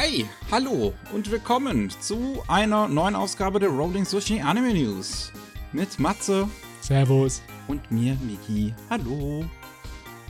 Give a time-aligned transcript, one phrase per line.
[0.00, 5.32] Hi, hallo und willkommen zu einer neuen Ausgabe der Rolling Sushi Anime News
[5.72, 6.48] mit Matze
[6.80, 8.72] Servus und mir Miki.
[8.90, 9.44] Hallo.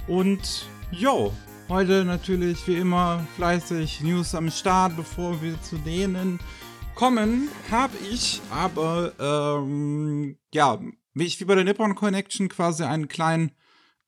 [0.06, 1.34] Und jo,
[1.68, 6.40] heute natürlich wie immer fleißig News am Start, bevor wir zu denen
[6.94, 10.80] kommen, habe ich aber ähm, ja,
[11.12, 13.52] wie ich wie bei der Nippon Connection quasi einen kleinen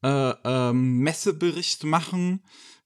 [0.02, 2.42] äh, ähm, Messebericht machen,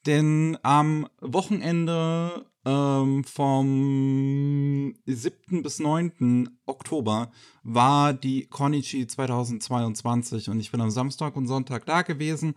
[0.06, 5.62] denn am Wochenende ähm, vom 7.
[5.62, 6.48] bis 9.
[6.66, 7.30] Oktober
[7.62, 12.54] war die Konichi 2022 und ich bin am Samstag und Sonntag da gewesen.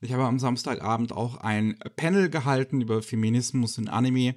[0.00, 4.36] Ich habe am Samstagabend auch ein Panel gehalten über Feminismus in Anime.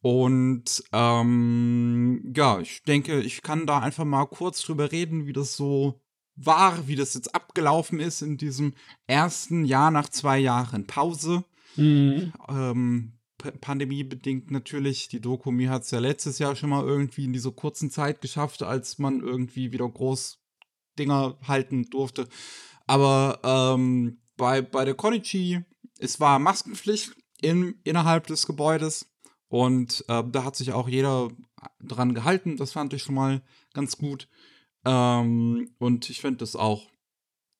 [0.00, 5.56] Und ähm, ja, ich denke, ich kann da einfach mal kurz drüber reden, wie das
[5.56, 6.00] so
[6.36, 8.74] war, wie das jetzt abgelaufen ist in diesem
[9.06, 11.44] ersten Jahr nach zwei Jahren Pause.
[11.76, 12.32] Mhm.
[12.48, 15.08] Ähm, pandemiebedingt natürlich.
[15.08, 18.20] Die Doku mir hat es ja letztes Jahr schon mal irgendwie in dieser kurzen Zeit
[18.20, 20.40] geschafft, als man irgendwie wieder groß
[20.98, 22.28] Dinger halten durfte.
[22.86, 25.64] Aber ähm, bei, bei der Konichi,
[25.98, 29.12] es war Maskenpflicht in, innerhalb des Gebäudes.
[29.48, 31.28] Und äh, da hat sich auch jeder
[31.80, 32.56] dran gehalten.
[32.56, 34.28] Das fand ich schon mal ganz gut.
[34.84, 36.88] Ähm, und ich finde das auch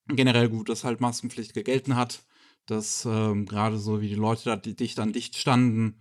[0.08, 2.24] generell gut, dass halt Maskenpflicht gegelten hat
[2.70, 6.00] dass ähm, gerade so wie die Leute da die dicht an dicht standen,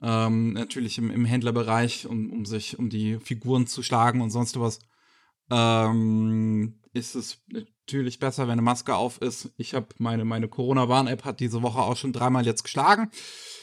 [0.00, 4.58] ähm, natürlich im, im Händlerbereich, um, um sich um die Figuren zu schlagen und sonst
[4.58, 4.80] was,
[5.50, 9.52] ähm, ist es natürlich besser, wenn eine Maske auf ist.
[9.56, 13.10] Ich habe meine, meine Corona-Warn-App hat diese Woche auch schon dreimal jetzt geschlagen.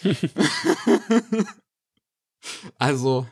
[2.78, 3.28] also,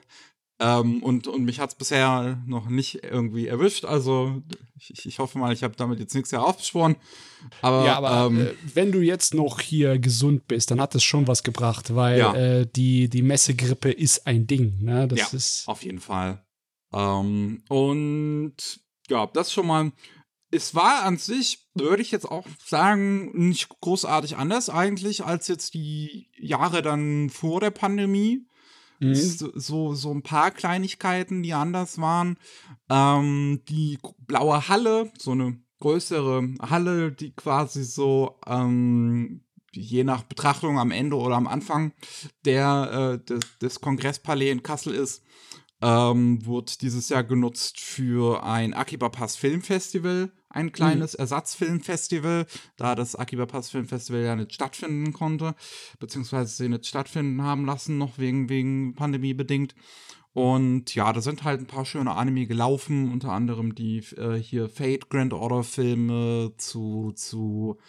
[0.60, 3.86] ähm, und, und mich hat es bisher noch nicht irgendwie erwischt.
[3.86, 4.42] Also
[4.76, 6.96] ich, ich hoffe mal, ich habe damit jetzt nichts heraufbeschworen.
[7.62, 11.04] Aber, ja, aber ähm, äh, wenn du jetzt noch hier gesund bist, dann hat das
[11.04, 12.34] schon was gebracht, weil ja.
[12.34, 14.84] äh, die, die Messegrippe ist ein Ding.
[14.84, 15.08] Ne?
[15.08, 16.44] Das ja, ist auf jeden Fall.
[16.92, 18.56] Ähm, und
[19.10, 19.92] ja, das schon mal.
[20.50, 25.74] Es war an sich, würde ich jetzt auch sagen, nicht großartig anders eigentlich als jetzt
[25.74, 28.48] die Jahre dann vor der Pandemie.
[29.00, 29.16] Mhm.
[29.16, 32.38] So, so ein paar Kleinigkeiten, die anders waren.
[32.90, 39.42] Ähm, die blaue Halle, so eine größere Halle, die quasi so ähm,
[39.72, 41.94] je nach Betrachtung am Ende oder am Anfang
[42.46, 45.24] der, äh, des, des Kongresspalais in Kassel ist,
[45.82, 51.20] ähm, wird dieses Jahr genutzt für ein Akiba Pass Filmfestival, ein kleines mhm.
[51.20, 52.46] Ersatzfilmfestival,
[52.78, 55.56] da das Akiba Pass Filmfestival ja nicht stattfinden konnte,
[56.00, 59.76] beziehungsweise sie nicht stattfinden haben lassen, noch wegen, wegen Pandemie bedingt.
[60.34, 64.70] Und ja, da sind halt ein paar schöne Anime gelaufen, unter anderem die äh, hier
[64.70, 67.80] Fate Grand Order Filme zu, zu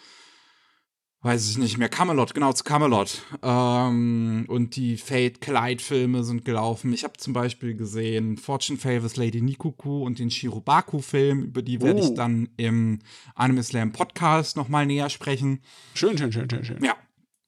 [1.21, 3.23] weiß ich nicht mehr, Camelot, genau, zu Camelot.
[3.41, 6.93] Ähm, und die Fate Collide-Filme sind gelaufen.
[6.93, 12.01] Ich habe zum Beispiel gesehen Fortune Favors Lady Nikuku und den Shirobaku-Film, über die werde
[12.01, 12.05] oh.
[12.05, 12.99] ich dann im
[13.35, 15.61] Anime Slam Podcast nochmal näher sprechen.
[15.93, 16.81] Schön, schön, schön, schön, schön.
[16.83, 16.95] Ja,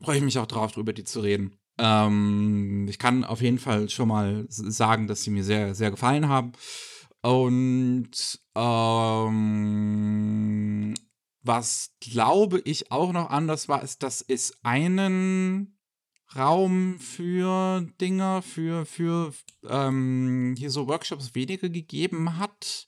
[0.01, 1.55] freue ich mich auch drauf, drüber die zu reden.
[1.77, 6.27] Ähm, ich kann auf jeden Fall schon mal sagen, dass sie mir sehr, sehr gefallen
[6.27, 6.51] haben.
[7.21, 9.31] Und ähm,
[11.43, 15.77] was glaube ich auch noch anders war, ist, dass es einen
[16.35, 19.33] Raum für Dinge, für, für
[19.67, 22.87] ähm, hier so Workshops weniger gegeben hat.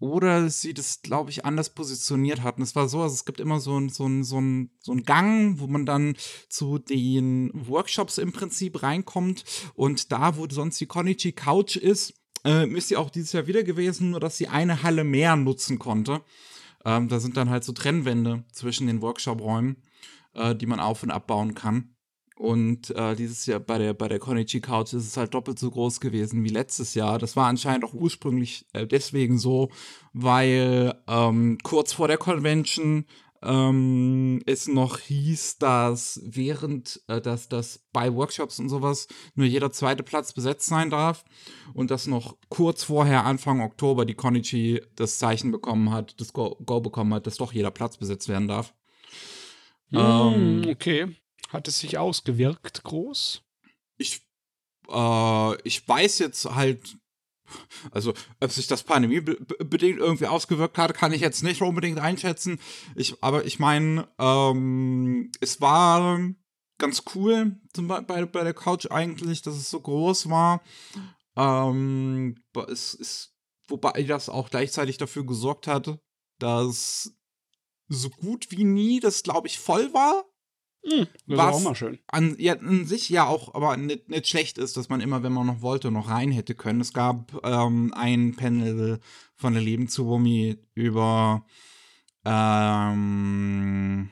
[0.00, 2.62] Oder sie das, glaube ich, anders positioniert hatten.
[2.62, 5.02] Es war so, also es gibt immer so ein, so, ein, so, ein, so ein
[5.02, 6.16] Gang, wo man dann
[6.48, 9.44] zu den Workshops im Prinzip reinkommt.
[9.74, 12.14] Und da, wo sonst die Konichi Couch ist,
[12.44, 15.80] äh, ist sie auch dieses Jahr wieder gewesen, nur dass sie eine Halle mehr nutzen
[15.80, 16.22] konnte.
[16.84, 19.76] Ähm, da sind dann halt so Trennwände zwischen den Workshop-Räumen,
[20.34, 21.94] äh, die man auf- und abbauen kann.
[22.38, 25.72] Und äh, dieses Jahr bei der, bei der Konichi Couch ist es halt doppelt so
[25.72, 27.18] groß gewesen wie letztes Jahr.
[27.18, 29.70] Das war anscheinend auch ursprünglich äh, deswegen so,
[30.12, 33.06] weil ähm, kurz vor der Convention
[33.42, 39.70] ähm, es noch hieß, dass während, äh, dass, dass bei Workshops und sowas nur jeder
[39.70, 41.24] zweite Platz besetzt sein darf
[41.74, 46.56] und dass noch kurz vorher, Anfang Oktober, die Konichi das Zeichen bekommen hat, das Go,
[46.66, 48.74] Go bekommen hat, dass doch jeder Platz besetzt werden darf.
[49.90, 51.16] Mm, ähm, okay.
[51.48, 53.42] Hat es sich ausgewirkt groß?
[53.98, 54.20] Ich,
[54.90, 56.98] äh, ich weiß jetzt halt
[57.90, 62.58] also, ob sich das Pandemie bedingt irgendwie ausgewirkt hat, kann ich jetzt nicht unbedingt einschätzen.
[62.94, 66.18] Ich, aber ich meine, ähm, es war
[66.78, 70.62] ganz cool bei, bei der Couch eigentlich, dass es so groß war.
[71.36, 72.36] Ähm,
[72.68, 73.34] es ist,
[73.68, 75.98] wobei das auch gleichzeitig dafür gesorgt hat,
[76.38, 77.12] dass
[77.88, 80.24] so gut wie nie das, glaube ich, voll war.
[80.90, 81.98] Hm, das was auch mal schön.
[82.06, 85.32] An, ja, an sich ja auch, aber nicht, nicht schlecht ist, dass man immer, wenn
[85.32, 86.80] man noch wollte, noch rein hätte können.
[86.80, 89.00] Es gab ähm, ein Panel
[89.34, 91.44] von der Leben zu Wumi über
[92.24, 94.10] ähm,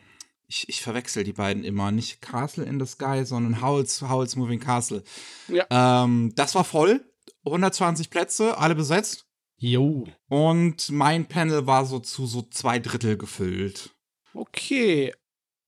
[0.49, 1.91] ich, ich verwechsel die beiden immer.
[1.91, 5.03] Nicht Castle in the Sky, sondern Howl's, Howl's Moving Castle.
[5.49, 5.67] Ja.
[5.71, 7.05] Ähm, das war voll.
[7.45, 9.27] 120 Plätze, alle besetzt.
[9.59, 10.07] Jo.
[10.29, 13.95] Und mein Panel war so zu so zwei Drittel gefüllt.
[14.35, 15.13] Okay.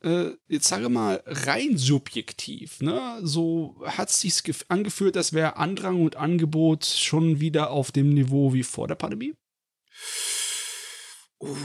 [0.01, 3.19] Äh, jetzt sage mal rein subjektiv, ne?
[3.23, 8.53] So hat es sich angefühlt, als wäre Andrang und Angebot schon wieder auf dem Niveau
[8.53, 9.35] wie vor der Pandemie?
[11.41, 11.57] Uh,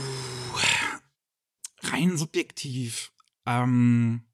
[1.82, 3.12] rein subjektiv.
[3.46, 4.24] Ähm,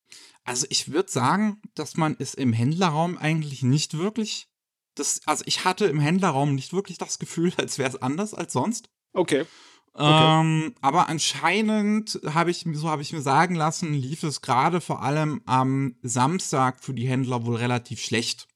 [0.44, 4.48] also ich würde sagen, dass man es im Händlerraum eigentlich nicht wirklich.
[4.94, 8.52] Das, also ich hatte im Händlerraum nicht wirklich das Gefühl, als wäre es anders als
[8.52, 8.88] sonst.
[9.12, 9.44] Okay.
[9.92, 10.40] Okay.
[10.40, 15.02] Ähm, aber anscheinend habe ich, so habe ich mir sagen lassen, lief es gerade vor
[15.02, 18.46] allem am Samstag für die Händler wohl relativ schlecht.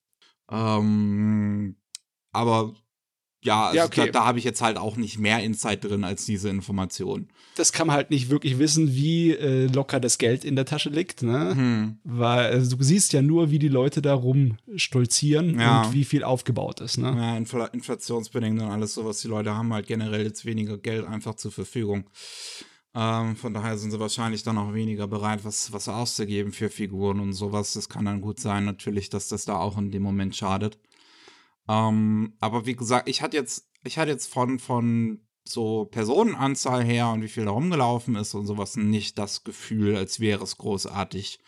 [0.48, 1.76] Ähm,
[2.32, 2.74] aber
[3.44, 4.06] ja, also ja okay.
[4.06, 7.28] da, da habe ich jetzt halt auch nicht mehr Insight drin als diese Information.
[7.56, 10.88] Das kann man halt nicht wirklich wissen, wie äh, locker das Geld in der Tasche
[10.88, 11.54] liegt, ne?
[11.54, 11.98] Hm.
[12.04, 15.82] Weil also, du siehst ja nur, wie die Leute da rumstolzieren ja.
[15.82, 17.14] und wie viel aufgebaut ist, ne?
[17.16, 19.20] Ja, Infl inflationsbedingt und alles sowas.
[19.20, 22.06] Die Leute haben halt generell jetzt weniger Geld einfach zur Verfügung.
[22.94, 27.20] Ähm, von daher sind sie wahrscheinlich dann auch weniger bereit, was, was auszugeben für Figuren
[27.20, 27.74] und sowas.
[27.74, 30.78] Das kann dann gut sein, natürlich, dass das da auch in dem Moment schadet.
[31.68, 37.10] Ähm, aber wie gesagt, ich hatte jetzt, ich hatte jetzt von, von so Personenanzahl her
[37.10, 41.38] und wie viel da rumgelaufen ist und sowas nicht das Gefühl, als wäre es großartig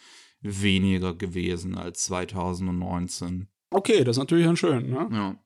[0.41, 3.49] weniger gewesen als 2019.
[3.71, 5.09] Okay, das ist natürlich dann schön, ne?
[5.11, 5.37] Ja.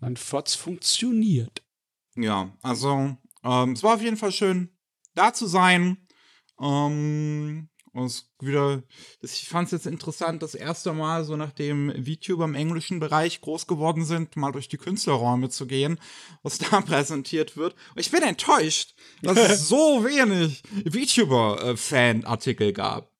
[0.00, 1.62] Dann hat's funktioniert.
[2.16, 4.76] Ja, also ähm, es war auf jeden Fall schön,
[5.14, 6.06] da zu sein.
[6.60, 8.82] Ähm, und es wieder,
[9.22, 13.68] ich fand es jetzt interessant, das erste Mal, so nachdem VTuber im englischen Bereich groß
[13.68, 15.98] geworden sind, mal durch die Künstlerräume zu gehen,
[16.42, 17.74] was da präsentiert wird.
[17.94, 23.10] Und ich bin enttäuscht, dass es so wenig VTuber-Fan-Artikel gab.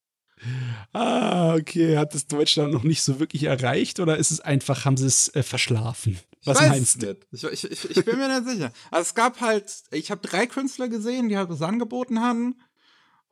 [0.93, 1.97] Ah, okay.
[1.97, 5.35] Hat es Deutschland noch nicht so wirklich erreicht oder ist es einfach, haben sie es
[5.35, 6.19] äh, verschlafen?
[6.45, 7.17] Was meinst du?
[7.33, 8.73] Ich, ich, ich, ich, bin mir nicht sicher.
[8.91, 12.57] Also es gab halt, ich habe drei Künstler gesehen, die halt das angeboten haben.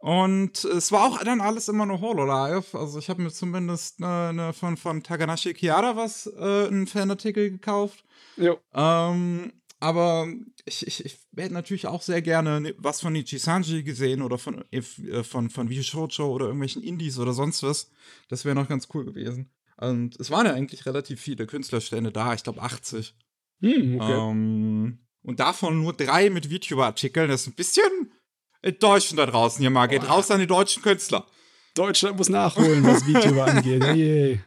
[0.03, 2.77] Und es war auch dann alles immer nur Hololive.
[2.77, 7.53] Also ich habe mir zumindest ne, ne von, von Takanashi Kiara was, äh, einen Fanartikel
[7.53, 8.05] gekauft.
[8.37, 8.59] Jo.
[8.75, 10.27] Ähm, aber
[10.65, 14.65] ich, ich, ich hätte natürlich auch sehr gerne was von Nichi Sanji gesehen oder von,
[14.73, 14.83] äh,
[15.23, 17.89] von, von Vishocho oder irgendwelchen Indies oder sonst was.
[18.27, 19.53] Das wäre noch ganz cool gewesen.
[19.77, 23.15] Und es waren ja eigentlich relativ viele Künstlerstände da, ich glaube 80.
[23.61, 24.13] Hm, okay.
[24.13, 27.29] Ähm, und davon nur drei mit VTuber-Artikeln.
[27.29, 28.12] Das ist ein bisschen
[28.63, 29.87] enttäuschend da draußen hier mal.
[29.87, 31.27] Geht raus an die deutschen Künstler.
[31.75, 33.83] Deutschland muss nachholen, was VTuber angeht.
[33.83, 34.41] Hey.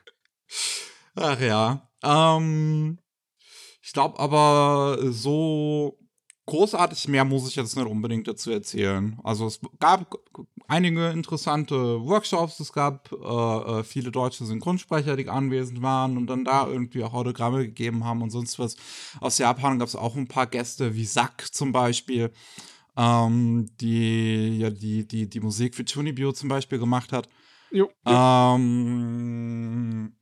[1.16, 1.90] Ach ja.
[2.04, 3.00] Ähm,
[3.82, 5.98] ich glaube aber, so
[6.46, 9.18] großartig mehr muss ich jetzt nicht unbedingt dazu erzählen.
[9.24, 10.20] Also es gab
[10.68, 11.76] einige interessante
[12.06, 13.16] Workshops, es gab äh,
[13.80, 18.22] äh, viele deutsche Synchronsprecher, die anwesend waren und dann da irgendwie auch Autogramme gegeben haben
[18.22, 18.76] und sonst was.
[19.20, 22.32] Aus Japan gab es auch ein paar Gäste, wie Sack zum Beispiel
[22.98, 27.30] ähm, die ja die, die, die Musik für Chunibyo zum Beispiel gemacht hat.
[27.72, 28.14] Jo, jo.
[28.14, 30.16] Ähm,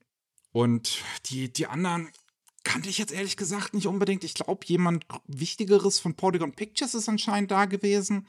[0.51, 2.09] und die, die anderen
[2.63, 4.23] kannte ich jetzt ehrlich gesagt nicht unbedingt.
[4.23, 8.27] Ich glaube, jemand Wichtigeres von Polygon Pictures ist anscheinend da gewesen,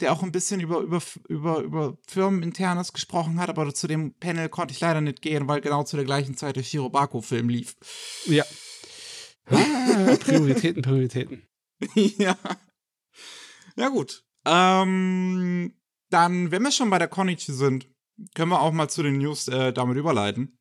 [0.00, 4.48] der auch ein bisschen über, über, über, über Firmeninternes gesprochen hat, aber zu dem Panel
[4.48, 7.76] konnte ich leider nicht gehen, weil genau zu der gleichen Zeit der Shirobako-Film lief.
[8.26, 8.44] Ja.
[9.46, 11.42] Ah, Prioritäten, Prioritäten.
[11.94, 12.36] ja.
[13.76, 14.24] Ja, gut.
[14.44, 15.74] Ähm,
[16.10, 17.88] dann, wenn wir schon bei der Konichi sind,
[18.34, 20.58] können wir auch mal zu den News äh, damit überleiten.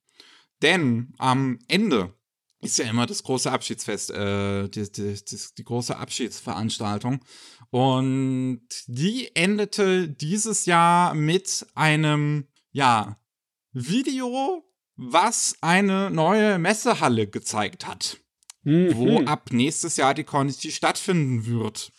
[0.61, 2.13] Denn am Ende
[2.61, 7.23] ist ja immer das große Abschiedsfest, äh, die, die, die, die, große Abschiedsveranstaltung.
[7.69, 13.19] Und die endete dieses Jahr mit einem, ja,
[13.71, 14.63] Video,
[14.95, 18.17] was eine neue Messehalle gezeigt hat.
[18.63, 18.95] Mhm.
[18.95, 21.91] Wo ab nächstes Jahr die Konichi stattfinden wird.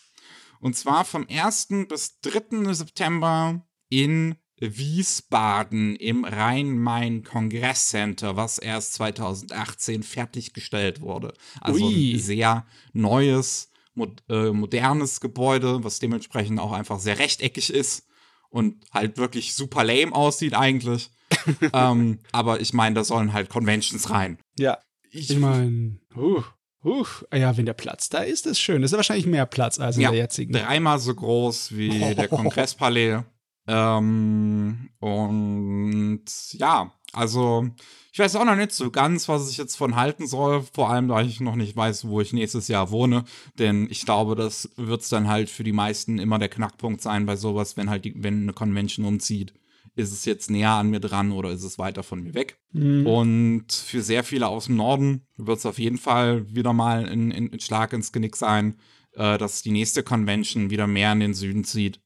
[0.67, 1.69] Und zwar vom 1.
[1.89, 2.75] bis 3.
[2.75, 11.35] September in Wiesbaden im Rhein-Main-Kongresscenter, was erst 2018 fertiggestellt wurde.
[11.61, 12.15] Also Ui.
[12.15, 18.09] ein sehr neues, mod äh, modernes Gebäude, was dementsprechend auch einfach sehr rechteckig ist
[18.51, 21.13] und halt wirklich super lame aussieht eigentlich.
[21.73, 24.41] ähm, aber ich meine, da sollen halt Conventions rein.
[24.59, 24.81] Ja.
[25.11, 26.43] Ich, ich meine, uh.
[26.87, 28.81] Huch, ja, wenn der Platz da ist, ist schön.
[28.81, 30.53] Das ist wahrscheinlich mehr Platz als in ja, der jetzigen.
[30.53, 32.15] Dreimal so groß wie oh.
[32.17, 33.25] der Kongresspalais.
[33.67, 37.69] Ähm, und ja, also
[38.13, 41.09] ich weiß auch noch nicht so ganz, was ich jetzt von halten soll, vor allem
[41.09, 43.25] da ich noch nicht weiß, wo ich nächstes Jahr wohne,
[43.59, 47.27] denn ich glaube, das wird es dann halt für die meisten immer der Knackpunkt sein
[47.27, 49.53] bei sowas, wenn halt die, wenn eine Convention umzieht.
[49.97, 52.59] Ist es jetzt näher an mir dran oder ist es weiter von mir weg?
[52.73, 53.07] Mhm.
[53.07, 57.33] Und für sehr viele aus dem Norden wird es auf jeden Fall wieder mal ein,
[57.33, 58.79] ein Schlag ins Genick sein,
[59.13, 62.01] äh, dass die nächste Convention wieder mehr in den Süden zieht.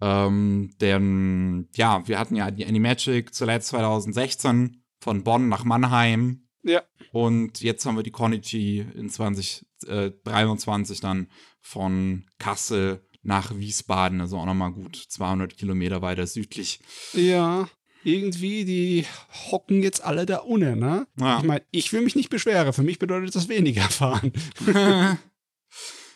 [0.00, 6.46] Ähm, denn ja, wir hatten ja die Animagic zuletzt 2016 von Bonn nach Mannheim.
[6.62, 6.82] Ja.
[7.12, 11.28] Und jetzt haben wir die Konichi in 2023 dann
[11.60, 16.80] von Kassel nach Wiesbaden, also auch nochmal gut 200 Kilometer weiter südlich.
[17.12, 17.68] Ja,
[18.04, 19.04] irgendwie, die
[19.50, 21.08] hocken jetzt alle da unten, ne?
[21.18, 21.38] Ja.
[21.38, 22.72] Ich meine, ich will mich nicht beschweren.
[22.72, 24.32] Für mich bedeutet das weniger fahren.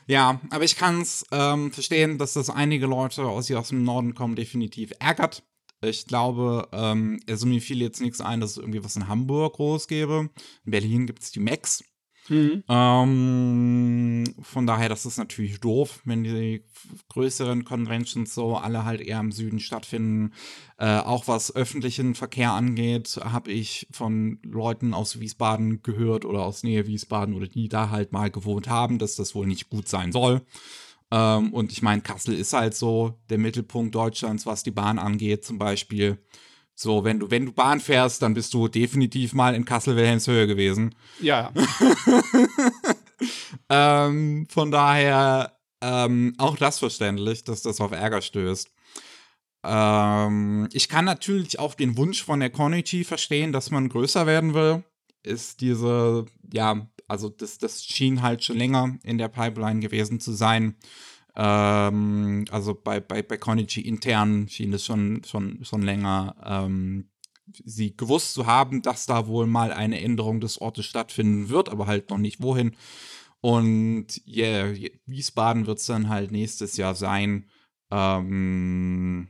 [0.07, 3.83] ja, aber ich kann es ähm, verstehen, dass das einige Leute aus, die aus dem
[3.83, 5.43] Norden kommen, definitiv ärgert.
[5.83, 9.55] Ich glaube, ähm, also mir fiel jetzt nichts ein, dass es irgendwie was in Hamburg
[9.55, 10.31] groß gäbe.
[10.65, 11.83] In Berlin gibt es die Max.
[12.31, 12.63] Mhm.
[12.69, 16.63] Ähm, von daher, das ist natürlich doof, wenn die
[17.09, 20.33] größeren Conventions so alle halt eher im Süden stattfinden.
[20.79, 26.63] Äh, auch was öffentlichen Verkehr angeht, habe ich von Leuten aus Wiesbaden gehört oder aus
[26.63, 30.13] Nähe Wiesbaden oder die da halt mal gewohnt haben, dass das wohl nicht gut sein
[30.13, 30.43] soll.
[31.11, 35.45] Ähm, und ich meine, Kassel ist halt so der Mittelpunkt Deutschlands, was die Bahn angeht,
[35.45, 36.19] zum Beispiel.
[36.81, 40.95] So, wenn du, wenn du Bahn fährst, dann bist du definitiv mal in Kassel-Wilhelmshöhe gewesen.
[41.21, 41.53] Ja,
[43.69, 48.71] Ähm, von daher ähm, auch das verständlich, dass das auf Ärger stößt.
[49.63, 54.55] Ähm, ich kann natürlich auch den Wunsch von der Konichi verstehen, dass man größer werden
[54.55, 54.85] will.
[55.23, 60.33] Ist diese, ja, also das, das schien halt schon länger in der Pipeline gewesen zu
[60.33, 60.77] sein.
[61.43, 67.09] Ähm, also bei, bei, bei Konichi intern schien es schon, schon, schon länger ähm,
[67.65, 71.87] sie gewusst zu haben, dass da wohl mal eine Änderung des Ortes stattfinden wird, aber
[71.87, 72.77] halt noch nicht wohin.
[73.41, 74.75] Und yeah,
[75.07, 77.49] Wiesbaden wird es dann halt nächstes Jahr sein.
[77.91, 79.29] Ähm,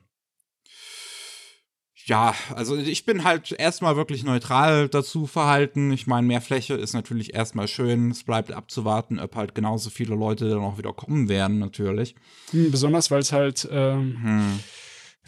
[2.10, 5.92] ja, also ich bin halt erstmal wirklich neutral dazu verhalten.
[5.92, 8.10] Ich meine, mehr Fläche ist natürlich erstmal schön.
[8.10, 12.16] Es bleibt abzuwarten, ob halt genauso viele Leute dann auch wieder kommen werden, natürlich.
[12.50, 14.60] Hm, besonders weil es halt ähm, Hm.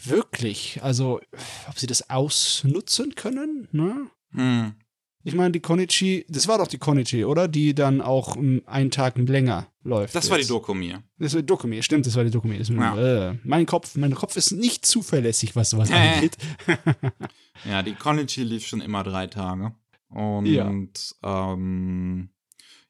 [0.03, 1.21] wirklich, also
[1.69, 4.07] ob sie das ausnutzen können, ne?
[4.33, 4.73] Hm.
[5.25, 7.47] Ich meine, die Konichi, das war doch die Konichi, oder?
[7.47, 10.13] Die dann auch um, einen Tag länger läuft.
[10.15, 10.49] Das war die jetzt.
[10.49, 11.01] Doku mir.
[11.17, 12.57] Das war die Dokumi, stimmt, das war die Dokumi.
[12.57, 13.29] Das Ja.
[13.29, 15.93] äh, mein Kopf, mein Kopf ist nicht zuverlässig, was sowas Äh.
[15.93, 16.37] angeht.
[17.65, 19.73] Ja, die Konichi lief schon immer drei Tage.
[20.09, 20.69] Und Ja.
[21.23, 22.29] ähm,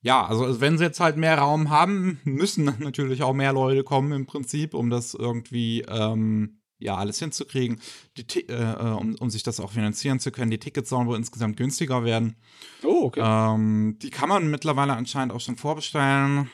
[0.02, 4.12] ja, also wenn sie jetzt halt mehr Raum haben, müssen natürlich auch mehr Leute kommen
[4.14, 7.80] im Prinzip, um das irgendwie ähm, ja alles hinzukriegen,
[8.18, 10.52] die, äh, äh, um, um sich das auch finanzieren zu können.
[10.52, 12.36] Die Tickets sollen wohl insgesamt günstiger werden.
[12.84, 13.22] Oh, okay.
[13.24, 16.36] Ähm, die kann man mittlerweile anscheinend auch schon vorbestellen.
[16.36, 16.50] Muss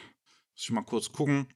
[0.63, 1.47] ich mal kurz gucken.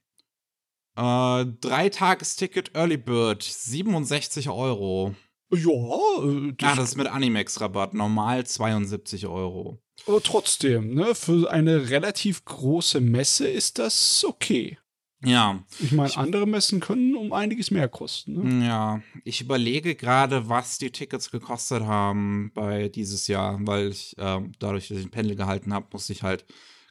[0.96, 5.14] Äh, Dreitagesticket Early Bird, 67 Euro.
[5.50, 7.94] ja, äh, das, Ja, das ist mit Animex-Rabatt.
[7.94, 9.80] Normal 72 Euro.
[10.06, 14.78] aber trotzdem, ne, für eine relativ große Messe ist das okay.
[15.24, 18.58] Ja, Ich meine, andere Messen können um einiges mehr kosten.
[18.58, 18.66] Ne?
[18.66, 19.02] ja.
[19.24, 24.88] Ich überlege gerade, was die Tickets gekostet haben bei dieses Jahr, weil ich ähm, dadurch,
[24.88, 26.44] dass ich ein Pendel gehalten habe, musste ich halt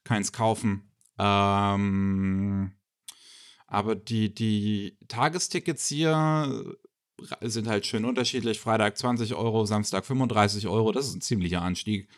[0.04, 0.92] keins kaufen.
[1.18, 2.72] Ähm,
[3.68, 6.76] aber die, die Tagestickets hier
[7.42, 8.60] sind halt schön unterschiedlich.
[8.60, 10.92] Freitag 20 Euro, Samstag 35 Euro.
[10.92, 12.10] Das ist ein ziemlicher Anstieg.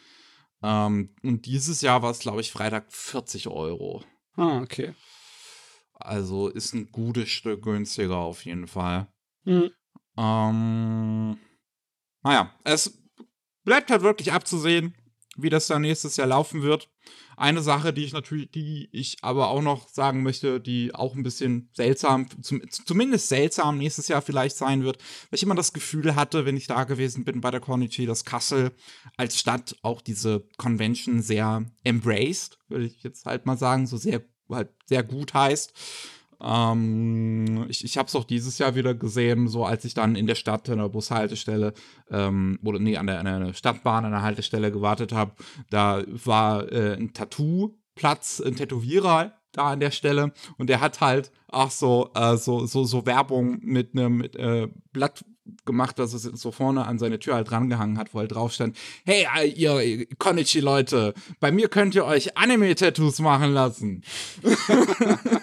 [0.63, 4.03] Ähm, und dieses Jahr war es, glaube ich, Freitag 40 Euro.
[4.36, 4.93] Ah, okay.
[5.96, 9.08] Also ist ein gutes Stück günstiger auf jeden Fall.
[9.46, 9.72] Mhm.
[10.18, 11.38] Ähm,
[12.24, 13.02] naja, es
[13.64, 14.96] bleibt halt wirklich abzusehen,
[15.36, 16.90] wie das dann nächstes Jahr laufen wird.
[17.38, 21.24] Eine Sache, die ich natürlich, die ich aber auch noch sagen möchte, die auch ein
[21.24, 26.16] bisschen seltsam, zum, zumindest seltsam nächstes Jahr vielleicht sein wird, weil ich immer das Gefühl
[26.16, 28.72] hatte, wenn ich da gewesen bin bei der Corniche, dass Kassel
[29.18, 34.24] als Stadt auch diese Convention sehr embraced, würde ich jetzt halt mal sagen, so sehr
[34.50, 35.74] halt sehr gut heißt.
[36.42, 40.28] Ähm, ich ich habe es auch dieses Jahr wieder gesehen, so als ich dann in
[40.28, 41.74] der Stadt an der Bushaltestelle
[42.12, 45.34] ähm, oder nee, an der, an der Stadtbahn an der Haltestelle gewartet habe.
[45.70, 51.32] Da war äh, ein Tattoo-Platz, ein Tätowierer da an der Stelle und der hat halt
[51.48, 55.24] auch so, äh, so, so, so Werbung mit einem äh, Blatt
[55.65, 58.77] gemacht, dass es so vorne an seine Tür halt rangehangen hat, wo halt drauf stand,
[59.05, 64.03] hey, äh, ihr Konichi-Leute, bei mir könnt ihr euch Anime-Tattoos machen lassen.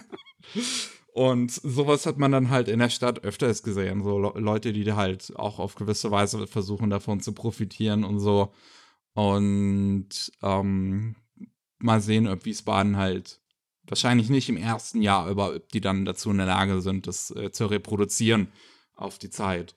[1.15, 4.03] Und sowas hat man dann halt in der Stadt öfters gesehen.
[4.03, 8.55] So Le Leute, die halt auch auf gewisse Weise versuchen, davon zu profitieren und so.
[9.13, 11.17] Und ähm,
[11.79, 13.41] mal sehen, ob Wiesbaden halt
[13.87, 17.31] wahrscheinlich nicht im ersten Jahr, aber ob die dann dazu in der Lage sind, das
[17.33, 18.49] äh, zu reproduzieren
[18.95, 19.75] auf die Zeit.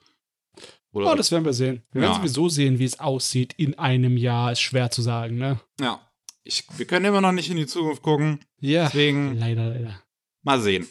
[0.95, 1.83] Oder oh, das werden wir sehen.
[1.91, 2.07] Wir ja.
[2.07, 4.53] werden sowieso sehen, wie es aussieht in einem Jahr.
[4.53, 5.59] Ist schwer zu sagen, ne?
[5.79, 5.99] Ja.
[6.43, 8.39] Ich, wir können immer noch nicht in die Zukunft gucken.
[8.59, 8.85] Ja.
[8.85, 9.37] Deswegen.
[9.37, 10.01] Leider, leider.
[10.43, 10.87] Mal sehen.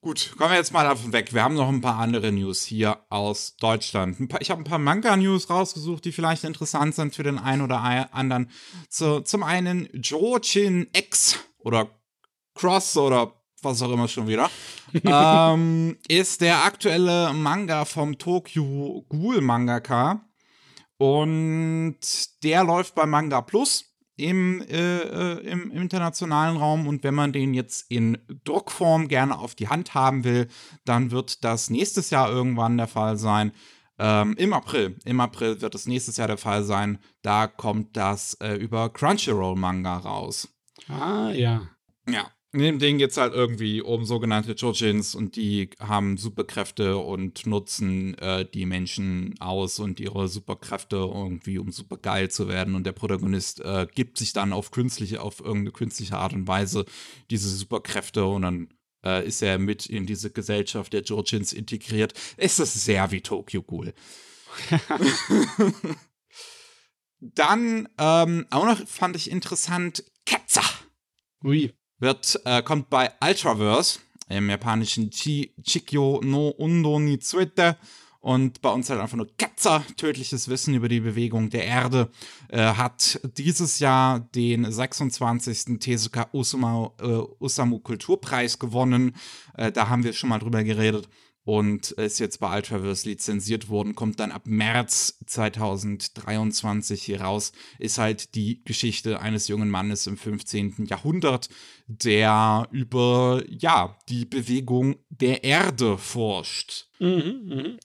[0.00, 1.32] Gut, kommen wir jetzt mal davon weg.
[1.32, 4.28] Wir haben noch ein paar andere News hier aus Deutschland.
[4.28, 7.78] Paar, ich habe ein paar Manga-News rausgesucht, die vielleicht interessant sind für den einen oder
[8.12, 8.50] anderen.
[8.88, 11.88] Zu, zum einen Jojin X oder
[12.54, 14.50] Cross oder was auch immer schon wieder,
[15.04, 20.24] ähm, ist der aktuelle Manga vom Tokyo Ghoul Mangaka.
[20.98, 21.98] Und
[22.44, 26.86] der läuft bei Manga Plus im, äh, äh, im, im, internationalen Raum.
[26.86, 30.48] Und wenn man den jetzt in Druckform gerne auf die Hand haben will,
[30.84, 33.52] dann wird das nächstes Jahr irgendwann der Fall sein.
[33.98, 34.96] Ähm, Im April.
[35.04, 36.98] Im April wird es nächstes Jahr der Fall sein.
[37.22, 40.48] Da kommt das äh, über Crunchyroll Manga raus.
[40.88, 41.68] Ah, ja.
[42.08, 42.30] Ja.
[42.54, 47.46] In dem Ding geht es halt irgendwie um sogenannte Chojins und die haben Superkräfte und
[47.46, 52.74] nutzen äh, die Menschen aus und ihre Superkräfte irgendwie, um super geil zu werden.
[52.74, 56.84] Und der Protagonist äh, gibt sich dann auf künstliche, auf irgendeine künstliche Art und Weise
[57.30, 58.68] diese Superkräfte und dann
[59.02, 62.12] äh, ist er mit in diese Gesellschaft der Jojins integriert.
[62.36, 63.94] Es ist sehr wie Tokyo Ghoul.
[67.18, 70.68] dann ähm, auch noch fand ich interessant Ketzer.
[71.42, 77.76] Ui wird, äh, kommt bei Ultraverse, im japanischen Chi Chikyo no Undo ni Tsuete,
[78.20, 82.08] und bei uns halt einfach nur Ketzer, tödliches Wissen über die Bewegung der Erde,
[82.48, 85.80] äh, hat dieses Jahr den 26.
[85.80, 89.16] Tezuka Osamu, äh, Osamu Kulturpreis gewonnen.
[89.54, 91.08] Äh, da haben wir schon mal drüber geredet
[91.44, 97.98] und ist jetzt bei Ultraverse lizenziert worden, kommt dann ab März 2023 hier raus, ist
[97.98, 100.86] halt die Geschichte eines jungen Mannes im 15.
[100.86, 101.48] Jahrhundert,
[101.86, 106.86] der über, ja, die Bewegung der Erde forscht.
[106.98, 107.76] Mhm, mh.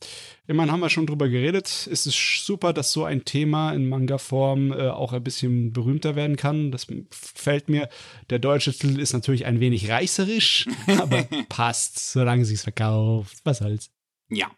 [0.48, 1.68] Immerhin haben wir schon drüber geredet.
[1.68, 6.38] Es ist super, dass so ein Thema in Manga-Form äh, auch ein bisschen berühmter werden
[6.38, 6.72] kann.
[6.72, 7.90] Das fällt mir.
[8.30, 10.68] Der deutsche Titel ist natürlich ein wenig reißerisch,
[11.00, 13.40] aber passt, solange sie es verkauft.
[13.44, 13.92] Was soll's.
[14.30, 14.50] Ja.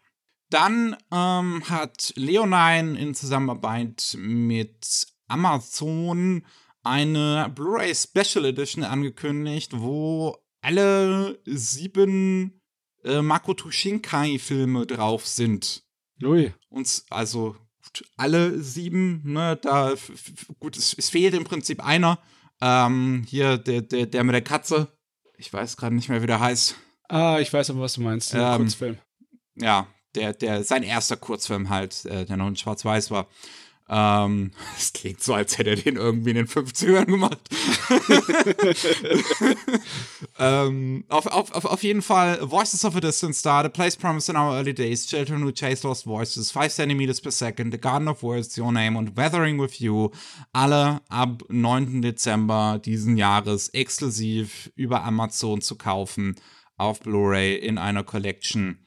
[0.50, 6.44] Dann ähm, hat Leonine in Zusammenarbeit mit Amazon
[6.82, 12.60] eine Blu-ray Special Edition angekündigt, wo alle sieben
[13.04, 15.84] äh, Makoto Shinkai-Filme drauf sind.
[16.22, 16.52] Ui.
[16.68, 17.56] Und also
[18.16, 19.94] alle sieben, ne, da,
[20.58, 22.18] gut, es, es fehlt im Prinzip einer.
[22.60, 24.88] Ähm, hier, der, der, der mit der Katze.
[25.38, 26.76] Ich weiß gerade nicht mehr, wie der heißt.
[27.08, 28.32] Ah, ich weiß aber, was du meinst.
[28.32, 28.98] Der ähm, Kurzfilm.
[29.56, 33.28] Ja, der, der, sein erster Kurzfilm halt, äh, der noch in Schwarz-Weiß war.
[33.92, 37.40] Ähm, es klingt so, als hätte er den irgendwie in den 50ern gemacht.
[40.38, 44.36] ähm, auf, auf, auf jeden Fall Voices of a Distant Star, The Place Promised in
[44.36, 48.22] Our Early Days, Children Who Chase Lost Voices, 5 cm per Second, The Garden of
[48.22, 50.10] Words, Your Name und Weathering with You.
[50.52, 52.00] Alle ab 9.
[52.00, 56.36] Dezember diesen Jahres exklusiv über Amazon zu kaufen
[56.76, 58.78] auf Blu-ray in einer Collection.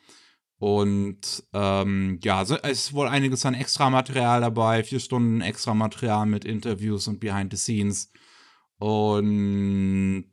[0.60, 7.08] Und ähm, ja, es ist wohl einiges an Extra-Material dabei, vier Stunden Extra-Material mit Interviews
[7.08, 8.12] und Behind the Scenes.
[8.78, 10.30] Und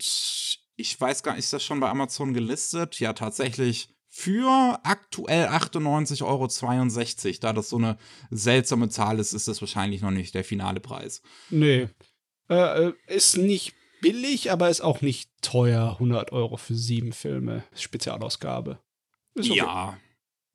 [0.76, 3.00] ich weiß gar nicht, ist das schon bei Amazon gelistet?
[3.00, 7.38] Ja, tatsächlich für aktuell 98,62 Euro.
[7.40, 7.96] Da das so eine
[8.30, 11.22] seltsame Zahl ist, ist das wahrscheinlich noch nicht der finale Preis.
[11.48, 11.88] Nee.
[12.48, 15.92] Äh, äh ist nicht billig, aber ist auch nicht teuer.
[15.92, 17.62] 100 Euro für sieben Filme.
[17.74, 18.80] Spezialausgabe.
[19.38, 19.54] Okay.
[19.54, 19.96] Ja.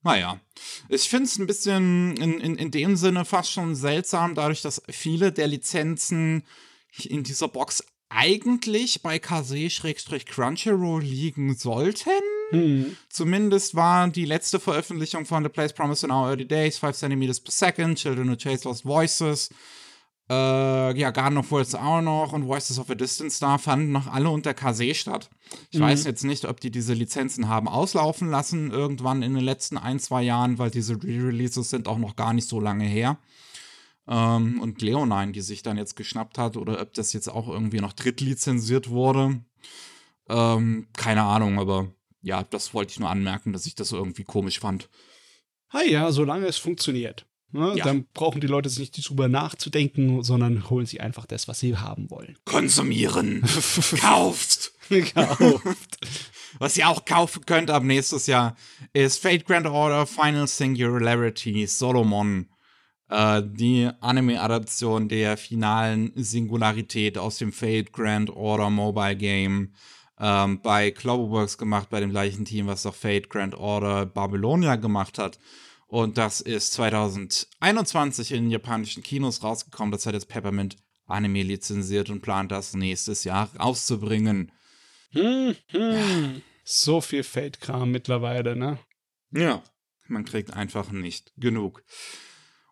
[0.06, 0.40] Naja,
[0.88, 4.84] ich finde es ein bisschen in, in, in dem Sinne fast schon seltsam, dadurch, dass
[4.88, 6.44] viele der Lizenzen
[7.04, 12.12] in dieser Box eigentlich bei KZ-Crunchyroll liegen sollten.
[12.52, 12.96] Mhm.
[13.10, 17.22] Zumindest war die letzte Veröffentlichung von The Place Promised in Our Early Days, 5 cm
[17.44, 19.50] per second, Children Who Chase Lost Voices,
[20.30, 24.08] äh, ja, Garden of Worlds auch noch und Voices of a Distance Star fanden noch
[24.08, 25.30] alle unter KZ statt.
[25.70, 25.84] Ich mhm.
[25.84, 30.00] weiß jetzt nicht, ob die diese Lizenzen haben auslaufen lassen, irgendwann in den letzten ein,
[30.00, 33.20] zwei Jahren, weil diese Re-Releases sind auch noch gar nicht so lange her.
[34.08, 37.80] Ähm, und Leonine, die sich dann jetzt geschnappt hat, oder ob das jetzt auch irgendwie
[37.80, 39.42] noch drittlizenziert wurde.
[40.28, 44.60] Ähm, keine Ahnung, aber ja, das wollte ich nur anmerken, dass ich das irgendwie komisch
[44.60, 44.90] fand.
[45.70, 47.28] Ah ja, solange es funktioniert.
[47.52, 47.74] Ne?
[47.78, 47.86] Ja.
[47.86, 51.78] Dann brauchen die Leute sich nicht drüber nachzudenken, sondern holen sich einfach das, was sie
[51.78, 52.38] haben wollen.
[52.46, 53.44] Konsumieren.
[54.02, 54.74] Kauft.
[55.14, 56.00] Kauft.
[56.60, 58.56] Was ihr auch kaufen könnt ab nächstes Jahr
[58.94, 62.48] ist Fate Grand Order Final Singularity Solomon.
[63.10, 69.74] Äh, die Anime-Adaption der finalen Singularität aus dem Fate Grand Order Mobile Game.
[70.18, 75.18] Ähm, bei Cloverworks gemacht, bei dem gleichen Team, was auch Fate Grand Order Babylonia gemacht
[75.18, 75.40] hat.
[75.96, 79.94] Und das ist 2021 in japanischen Kinos rausgekommen.
[79.94, 84.52] Das hat jetzt Peppermint Anime lizenziert und plant das nächstes Jahr rauszubringen.
[85.12, 85.82] Hm, hm.
[85.82, 86.42] Ja.
[86.66, 88.78] So viel Fate-Kram mittlerweile, ne?
[89.32, 89.64] Ja,
[90.10, 91.82] man kriegt einfach nicht genug.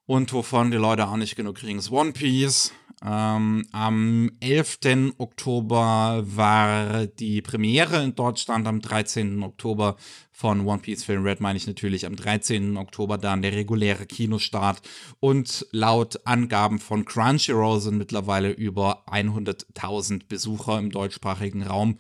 [0.06, 2.74] Und wovon die Leute auch nicht genug kriegen, ist One Piece.
[3.06, 5.14] Ähm, am 11.
[5.18, 9.44] Oktober war die Premiere in Deutschland, am 13.
[9.44, 9.98] Oktober
[10.32, 12.78] von One Piece Film Red meine ich natürlich am 13.
[12.78, 14.82] Oktober dann der reguläre Kinostart
[15.20, 21.98] und laut Angaben von Crunchyroll sind mittlerweile über 100.000 Besucher im deutschsprachigen Raum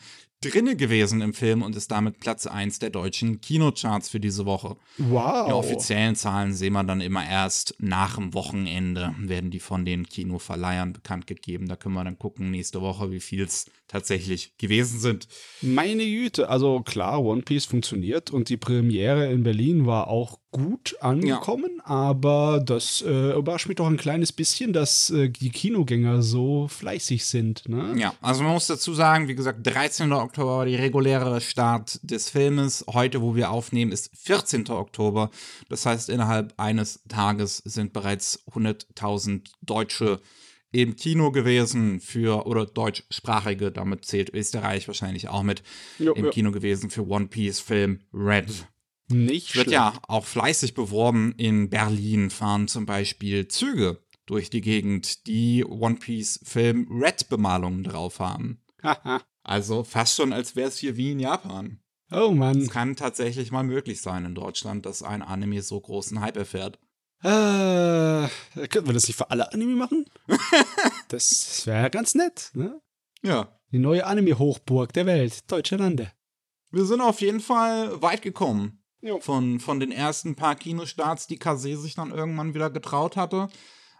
[0.49, 4.77] drinne gewesen im Film und ist damit Platz 1 der deutschen Kinocharts für diese Woche.
[4.97, 5.47] Wow.
[5.47, 10.05] Die offiziellen Zahlen sehen wir dann immer erst nach dem Wochenende, werden die von den
[10.05, 11.67] Kinoverleihern bekannt gegeben.
[11.67, 15.27] Da können wir dann gucken nächste Woche, wie viel es tatsächlich gewesen sind.
[15.61, 20.95] Meine Güte, also klar, One Piece funktioniert und die Premiere in Berlin war auch gut
[20.99, 21.85] angekommen, ja.
[21.85, 27.25] aber das äh, überrascht mich doch ein kleines bisschen, dass äh, die Kinogänger so fleißig
[27.25, 27.69] sind.
[27.69, 27.93] Ne?
[27.97, 30.11] Ja, also man muss dazu sagen, wie gesagt, 13.
[30.11, 32.85] Oktober war die reguläre Start des Filmes.
[32.91, 34.69] Heute, wo wir aufnehmen, ist 14.
[34.69, 35.29] Oktober.
[35.69, 40.19] Das heißt, innerhalb eines Tages sind bereits 100.000 Deutsche
[40.73, 45.63] im Kino gewesen für, oder deutschsprachige, damit zählt Österreich wahrscheinlich auch mit,
[45.99, 46.31] jo, im jo.
[46.31, 48.67] Kino gewesen für One Piece Film Red.
[49.09, 49.71] Nicht Wird schlecht.
[49.71, 51.33] ja auch fleißig beworben.
[51.37, 57.83] In Berlin fahren zum Beispiel Züge durch die Gegend, die One Piece Film Red Bemalungen
[57.83, 58.59] drauf haben.
[59.43, 61.79] also fast schon, als wäre es hier wie in Japan.
[62.11, 62.61] Oh Mann.
[62.61, 66.79] Es kann tatsächlich mal möglich sein in Deutschland, dass ein Anime so großen Hype erfährt.
[67.23, 68.27] Äh,
[68.67, 70.05] könnten wir das nicht für alle Anime machen?
[71.07, 72.81] das wäre ja ganz nett, ne?
[73.21, 73.47] Ja.
[73.71, 76.11] Die neue Anime-Hochburg der Welt, Deutsche Lande.
[76.71, 78.83] Wir sind auf jeden Fall weit gekommen.
[79.19, 83.49] Von, von den ersten paar Kinostarts, die Kase sich dann irgendwann wieder getraut hatte.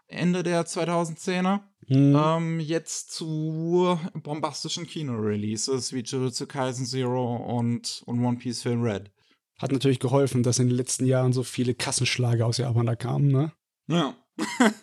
[0.07, 1.59] Ende der 2010er.
[1.88, 2.15] Mhm.
[2.15, 9.12] Ähm, jetzt zu bombastischen Kino-Releases wie Jujutsu Kaisen Zero und, und One Piece Film Red.
[9.59, 13.27] Hat natürlich geholfen, dass in den letzten Jahren so viele Kassenschlager aus Japan da kamen,
[13.27, 13.53] ne?
[13.87, 14.15] Ja.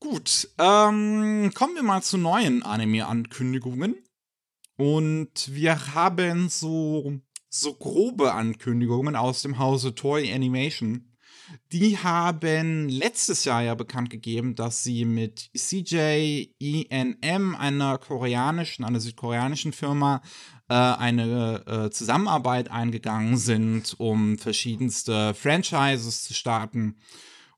[0.00, 3.96] Gut, ähm, kommen wir mal zu neuen Anime-Ankündigungen.
[4.76, 11.09] Und wir haben so so grobe Ankündigungen aus dem Hause Toy Animation.
[11.72, 19.00] Die haben letztes Jahr ja bekannt gegeben, dass sie mit CJ ENM, einer koreanischen, einer
[19.00, 20.22] südkoreanischen Firma,
[20.68, 26.96] äh, eine äh, Zusammenarbeit eingegangen sind, um verschiedenste Franchises zu starten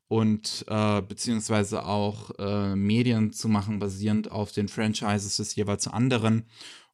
[0.07, 6.47] und äh, beziehungsweise auch äh, Medien zu machen, basierend auf den Franchises des jeweils anderen.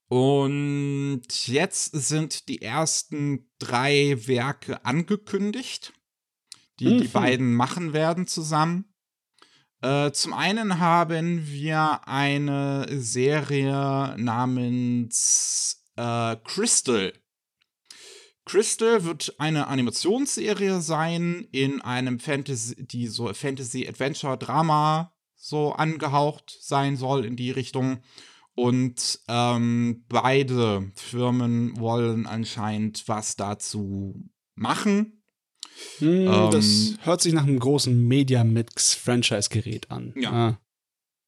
[0.08, 5.94] Und jetzt sind die ersten drei Werke angekündigt,
[6.80, 7.02] die mhm.
[7.02, 8.86] die beiden machen werden zusammen.
[9.82, 17.14] Äh, zum einen haben wir eine Serie namens äh, Crystal.
[18.46, 26.58] Crystal wird eine Animationsserie sein in einem Fantasy, die so Fantasy Adventure Drama so angehaucht
[26.60, 28.02] sein soll in die Richtung.
[28.56, 35.19] Und ähm, beide Firmen wollen anscheinend was dazu machen.
[36.00, 40.14] Hm, ähm, das hört sich nach einem großen Media-Mix-Franchise-Gerät an.
[40.16, 40.32] Ja.
[40.32, 40.60] Ah.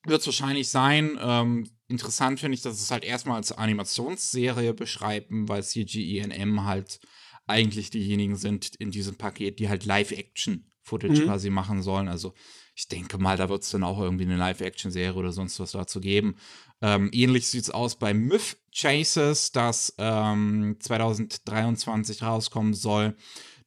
[0.05, 1.17] Wird es wahrscheinlich sein.
[1.21, 6.99] Ähm, interessant finde ich, dass es halt erstmal als Animationsserie beschreiben, weil CGENM halt
[7.45, 11.25] eigentlich diejenigen sind in diesem Paket, die halt Live-Action-Footage mhm.
[11.25, 12.07] quasi machen sollen.
[12.07, 12.33] Also
[12.75, 15.99] ich denke mal, da wird es dann auch irgendwie eine Live-Action-Serie oder sonst was dazu
[15.99, 16.35] geben.
[16.81, 23.15] Ähm, ähnlich sieht es aus bei Myth Chasers, das ähm, 2023 rauskommen soll.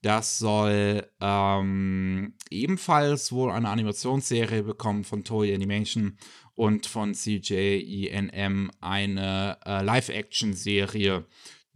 [0.04, 6.18] Das soll ähm, ebenfalls wohl eine Animationsserie bekommen von Toei Animation
[6.52, 11.24] und von CJENM eine äh, Live-Action-Serie.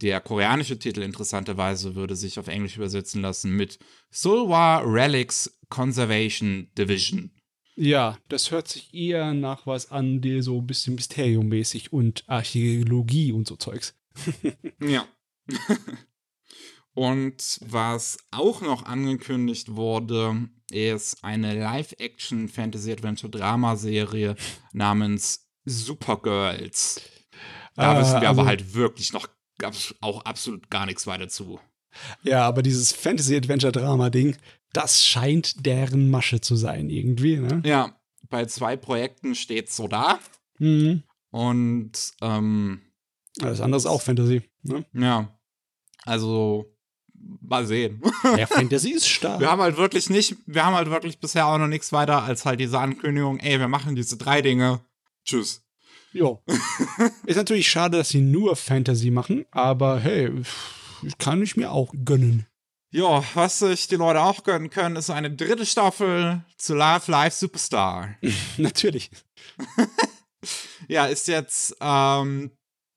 [0.03, 3.79] Der koreanische Titel interessanterweise würde sich auf Englisch übersetzen lassen mit
[4.11, 7.31] Sulwa Relics Conservation Division.
[7.75, 13.31] Ja, das hört sich eher nach was an, der so ein bisschen mysteriummäßig und Archäologie
[13.31, 13.97] und so Zeugs.
[14.79, 15.07] ja.
[16.99, 24.35] Und was auch noch angekündigt wurde, ist eine Live-Action-Fantasy-Adventure-Drama-Serie
[24.73, 26.99] namens Supergirls.
[27.75, 29.29] Da Ah, wissen wir also- aber halt wirklich noch
[30.01, 31.61] auch absolut gar nichts weiter zu.
[32.23, 34.35] Ja, aber dieses Fantasy-Adventure-Drama-Ding,
[34.73, 37.61] das scheint deren Masche zu sein, irgendwie, ne?
[37.65, 37.97] Ja,
[38.29, 40.19] bei zwei Projekten steht so da.
[40.59, 41.03] Mhm.
[41.31, 42.81] Und ähm,
[43.37, 44.85] Das andere ist auch Fantasy, ne?
[44.93, 45.39] ja,
[46.03, 46.75] also
[47.41, 48.01] mal sehen.
[48.37, 49.39] Ja, Fantasy ist stark.
[49.39, 52.45] Wir haben halt wirklich nicht, wir haben halt wirklich bisher auch noch nichts weiter als
[52.45, 54.81] halt diese Ankündigung, ey, wir machen diese drei Dinge.
[55.25, 55.63] Tschüss.
[56.11, 56.43] Jo.
[57.25, 60.31] ist natürlich schade, dass sie nur Fantasy machen, aber hey,
[61.17, 62.45] kann ich mir auch gönnen.
[62.91, 67.35] Ja, was sich die Leute auch gönnen können, ist eine dritte Staffel zu Live Live
[67.35, 68.15] Superstar.
[68.57, 69.11] Natürlich.
[70.87, 72.51] Ja, ist jetzt ähm,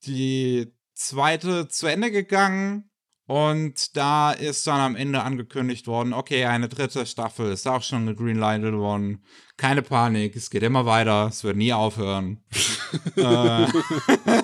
[0.05, 2.89] die zweite zu Ende gegangen
[3.25, 8.05] und da ist dann am Ende angekündigt worden, okay, eine dritte Staffel ist auch schon
[8.05, 9.23] gegreenlightet worden.
[9.55, 12.43] Keine Panik, es geht immer weiter, es wird nie aufhören.
[13.15, 13.67] äh,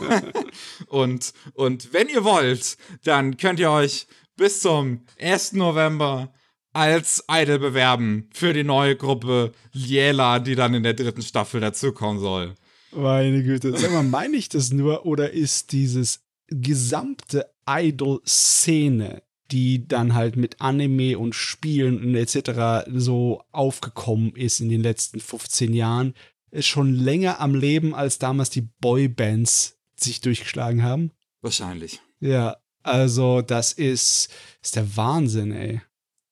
[0.88, 5.54] und, und wenn ihr wollt, dann könnt ihr euch bis zum 1.
[5.54, 6.32] November
[6.72, 12.22] als Idol bewerben für die neue Gruppe Liela, die dann in der dritten Staffel dazukommen
[12.22, 12.56] soll.
[12.92, 13.78] Meine Güte.
[13.78, 20.62] Sag mal, meine ich das nur oder ist dieses gesamte Idol-Szene, die dann halt mit
[20.62, 22.88] Anime und Spielen und etc.
[22.94, 26.14] so aufgekommen ist in den letzten 15 Jahren,
[26.52, 31.12] ist schon länger am Leben, als damals die Boybands sich durchgeschlagen haben?
[31.42, 32.02] Wahrscheinlich.
[32.20, 34.30] Ja, also das ist,
[34.62, 35.82] ist der Wahnsinn, ey.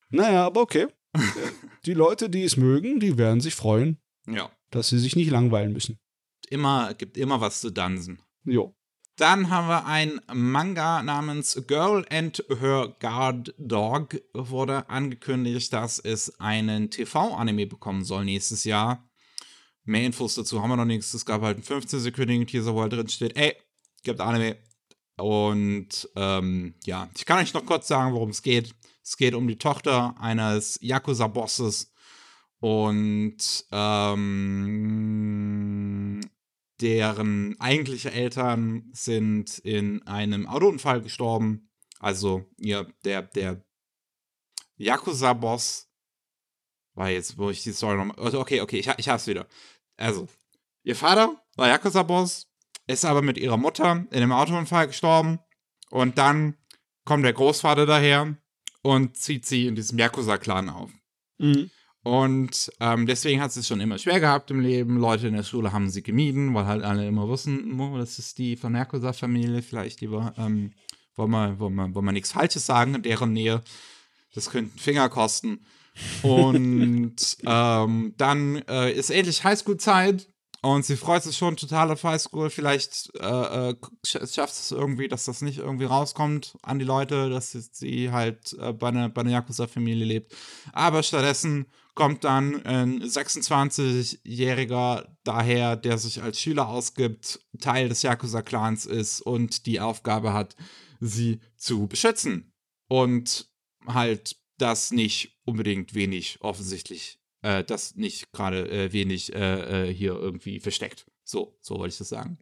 [0.09, 0.87] Naja, aber okay.
[1.85, 4.49] Die Leute, die es mögen, die werden sich freuen, Ja.
[4.71, 5.97] dass sie sich nicht langweilen müssen.
[6.49, 8.21] Immer, gibt immer was zu dansen.
[8.43, 8.75] Jo.
[9.17, 14.21] Dann haben wir ein Manga namens Girl and Her Guard Dog.
[14.33, 19.09] Wurde angekündigt, dass es einen TV-Anime bekommen soll nächstes Jahr.
[19.85, 21.15] Mehr Infos dazu haben wir noch nichts.
[21.15, 23.55] Es gab halt einen 15-sekündigen Teaser, wo halt drin steht, ey,
[24.03, 24.57] gibt Anime.
[25.15, 28.75] Und ähm, ja, ich kann euch noch kurz sagen, worum es geht.
[29.03, 31.91] Es geht um die Tochter eines Yakuza-Bosses.
[32.59, 34.27] Und ähm,
[36.81, 41.69] deren eigentliche Eltern sind in einem Autounfall gestorben.
[41.99, 43.63] Also, ihr, der, der
[44.77, 45.89] Yakuza-Boss
[46.93, 48.17] war jetzt, wo ich die Story nochmal.
[48.19, 49.47] also, Okay, okay, ich, ich hab's wieder.
[49.97, 50.27] Also,
[50.83, 52.47] ihr Vater war Yakuza-Boss,
[52.87, 55.39] ist aber mit ihrer Mutter in einem Autounfall gestorben.
[55.89, 56.57] Und dann
[57.05, 58.37] kommt der Großvater daher
[58.81, 60.91] und zieht sie in diesem Yakuza-Clan auf.
[61.39, 61.71] Mhm.
[62.07, 64.95] Und ähm, deswegen hat sie es schon immer schwer gehabt im Leben.
[64.95, 68.37] Leute in der Schule haben sie gemieden, weil halt alle immer wussten, oh, das ist
[68.37, 70.71] die von Yakuza-Familie, vielleicht lieber, ähm,
[71.17, 73.61] wollen wir, wollen wir, wollen wir nichts Falsches sagen in deren Nähe.
[74.33, 75.65] Das könnte einen Finger kosten.
[76.21, 77.15] Und
[77.45, 80.29] ähm, dann äh, ist endlich Highschool-Zeit
[80.63, 82.49] und sie freut sich schon total auf Highschool.
[82.49, 87.29] Vielleicht äh, äh, sch- schafft es irgendwie, dass das nicht irgendwie rauskommt an die Leute,
[87.29, 90.35] dass sie- halt äh, bei einer, bei einer Yakuza-Familie lebt.
[90.73, 98.85] Aber stattdessen kommt dann ein 26-Jähriger daher, der sich als Schüler ausgibt, Teil des Yakuza-Clans
[98.85, 100.55] ist und die Aufgabe hat,
[100.99, 102.53] sie zu beschützen.
[102.89, 103.49] Und
[103.85, 110.13] halt das nicht unbedingt wenig offensichtlich, äh, das nicht gerade äh, wenig äh, äh, hier
[110.13, 111.05] irgendwie versteckt.
[111.23, 112.37] So, so wollte ich das sagen.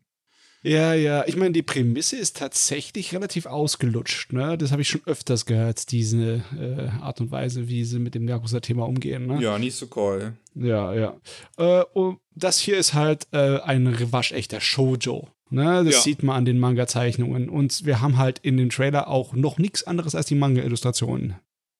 [0.63, 1.23] Ja, ja.
[1.27, 4.33] Ich meine, die Prämisse ist tatsächlich relativ ausgelutscht.
[4.33, 4.57] Ne?
[4.57, 8.27] Das habe ich schon öfters gehört, diese äh, Art und Weise, wie sie mit dem
[8.27, 9.27] Yakuza-Thema umgehen.
[9.27, 9.39] Ne?
[9.43, 10.33] Ja, nicht so cool.
[10.55, 11.21] Ja, ja.
[11.57, 15.29] Äh, und das hier ist halt äh, ein waschechter Shoujo.
[15.51, 15.83] Ne?
[15.85, 16.01] Das Ja.
[16.01, 17.47] sieht man an den Manga-Zeichnungen.
[17.47, 21.35] Und wir haben halt in dem Trailer auch noch nichts anderes als die Manga-Illustrationen.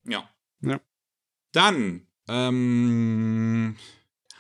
[0.08, 0.30] Ja.
[0.62, 0.80] Ja.
[1.54, 3.76] Dann ähm,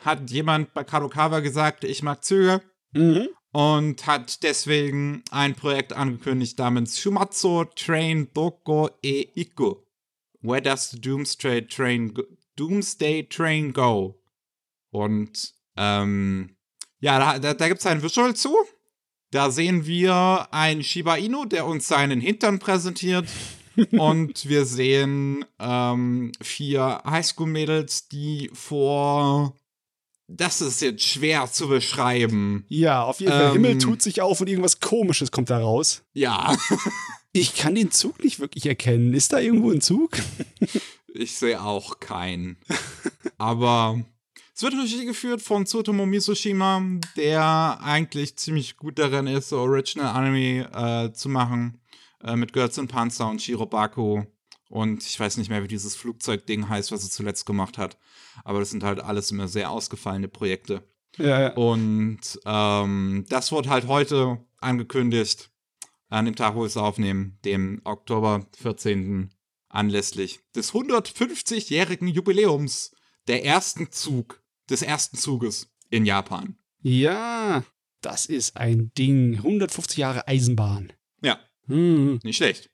[0.03, 2.61] hat jemand bei Kadokawa gesagt, ich mag Züge
[2.93, 3.27] Mhm.
[3.51, 9.75] und hat deswegen ein Projekt angekündigt namens Shumatsu Train Doko e Iku.
[10.41, 12.23] Where does the Doomsday Train go?
[12.55, 14.21] Doomsday Train go?
[14.91, 16.55] Und ähm,
[16.99, 18.55] ja, da, da, da gibt es ein Visual zu.
[19.31, 23.27] Da sehen wir einen Shiba Inu, der uns seinen Hintern präsentiert.
[23.91, 29.55] Und wir sehen ähm, vier Highschool-Mädels, die vor.
[30.27, 32.65] Das ist jetzt schwer zu beschreiben.
[32.67, 33.47] Ja, auf jeden Fall.
[33.47, 33.53] Ähm.
[33.53, 36.03] Himmel tut sich auf und irgendwas Komisches kommt da raus.
[36.13, 36.55] Ja,
[37.37, 39.13] Ich kann den Zug nicht wirklich erkennen.
[39.13, 40.11] Ist da irgendwo ein Zug?
[41.13, 42.55] ich sehe auch keinen.
[43.37, 44.01] Aber
[44.55, 46.81] es wird Regie geführt von Tsutomu Misoshima,
[47.17, 51.81] der eigentlich ziemlich gut darin ist, so Original Anime äh, zu machen.
[52.25, 54.23] Äh, mit Girls und Panzer und Shirobaku.
[54.69, 57.99] Und ich weiß nicht mehr, wie dieses Flugzeugding heißt, was er zuletzt gemacht hat.
[58.43, 60.83] Aber das sind halt alles immer sehr ausgefallene Projekte.
[61.17, 61.53] Ja, ja.
[61.53, 65.51] Und ähm, das wurde halt heute angekündigt,
[66.09, 69.29] an dem Tag, wo wir es aufnehmen, dem Oktober 14.
[69.69, 72.91] anlässlich des 150-jährigen Jubiläums
[73.27, 76.57] der ersten Zug, des ersten Zuges in Japan.
[76.81, 77.63] Ja,
[78.01, 79.37] das ist ein Ding.
[79.37, 80.91] 150 Jahre Eisenbahn.
[81.21, 82.69] Ja, Hm, nicht schlecht.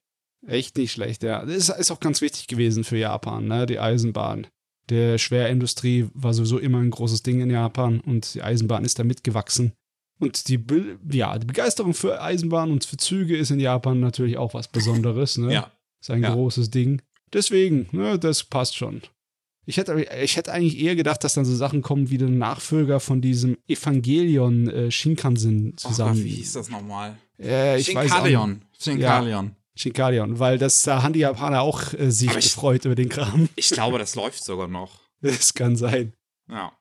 [0.48, 1.46] echt nicht schlecht, ja.
[1.46, 3.66] Das ist, ist auch ganz wichtig gewesen für Japan, ne?
[3.66, 4.48] Die Eisenbahn.
[4.90, 9.04] Der Schwerindustrie war sowieso immer ein großes Ding in Japan und die Eisenbahn ist da
[9.04, 9.74] mitgewachsen.
[10.20, 14.38] Und die, Be ja, die Begeisterung für Eisenbahn und für Züge ist in Japan natürlich
[14.38, 15.54] auch was Besonderes, ne?
[15.54, 15.72] Ja.
[16.02, 16.34] Ist ein Ja.
[16.34, 17.02] großes Ding.
[17.34, 19.02] Deswegen, ne, das passt schon.
[19.66, 23.00] Ich hätte, ich hätte eigentlich eher gedacht, dass dann so Sachen kommen wie der Nachfolger
[23.00, 26.16] von diesem Evangelion äh, Shinkansen Oh zusammen.
[26.16, 27.18] Gott, wie hieß das nochmal?
[27.40, 28.62] äh, ich weiß auch nicht.
[28.84, 29.24] Shinkalion.
[29.24, 29.56] Shinkalion.
[29.76, 33.48] Shinkalion, weil das da haben die Japaner auch äh, sich ich- gefreut über den Kram.
[33.56, 35.00] Ich glaube, das läuft sogar noch.
[35.24, 36.14] Das kann sein.
[36.50, 36.72] Ja.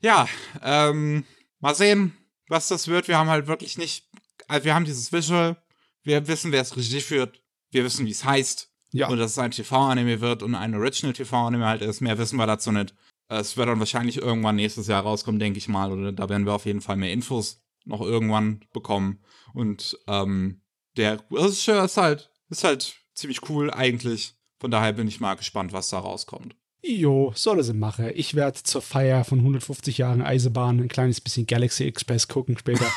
[0.00, 0.28] Ja,
[0.62, 1.24] ähm,
[1.58, 2.16] mal sehen,
[2.48, 3.08] was das wird.
[3.08, 4.08] Wir haben halt wirklich nicht,
[4.46, 5.56] also wir haben dieses Visual,
[6.04, 9.08] wir wissen, wer es Regie führt, wir wissen, wie es heißt Ja.
[9.08, 12.00] und dass es ein TV-Anime wird und ein Original-TV-Anime halt ist.
[12.00, 12.94] Mehr wissen wir dazu nicht.
[13.28, 16.52] Es wird dann wahrscheinlich irgendwann nächstes Jahr rauskommen, denke ich mal, oder da werden wir
[16.54, 19.24] auf jeden Fall mehr Infos noch irgendwann bekommen.
[19.52, 20.62] Und ähm,
[20.96, 24.34] der Regisseur ist halt, ist halt ziemlich cool eigentlich.
[24.58, 26.56] Von daher bin ich mal gespannt, was da rauskommt.
[26.82, 28.10] Jo, soll es machen.
[28.14, 32.86] Ich werde zur Feier von 150 Jahren Eisenbahn ein kleines bisschen Galaxy Express gucken später.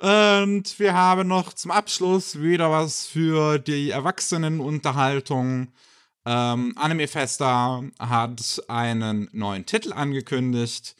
[0.00, 5.72] Und wir haben noch zum Abschluss wieder was für die Erwachsenenunterhaltung.
[6.26, 10.96] Ähm, Anime Festa hat einen neuen Titel angekündigt,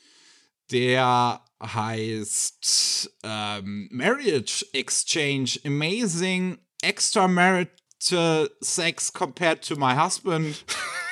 [0.71, 5.59] der heißt ähm, Marriage Exchange.
[5.65, 10.65] Amazing Extramarital Sex Compared to My Husband.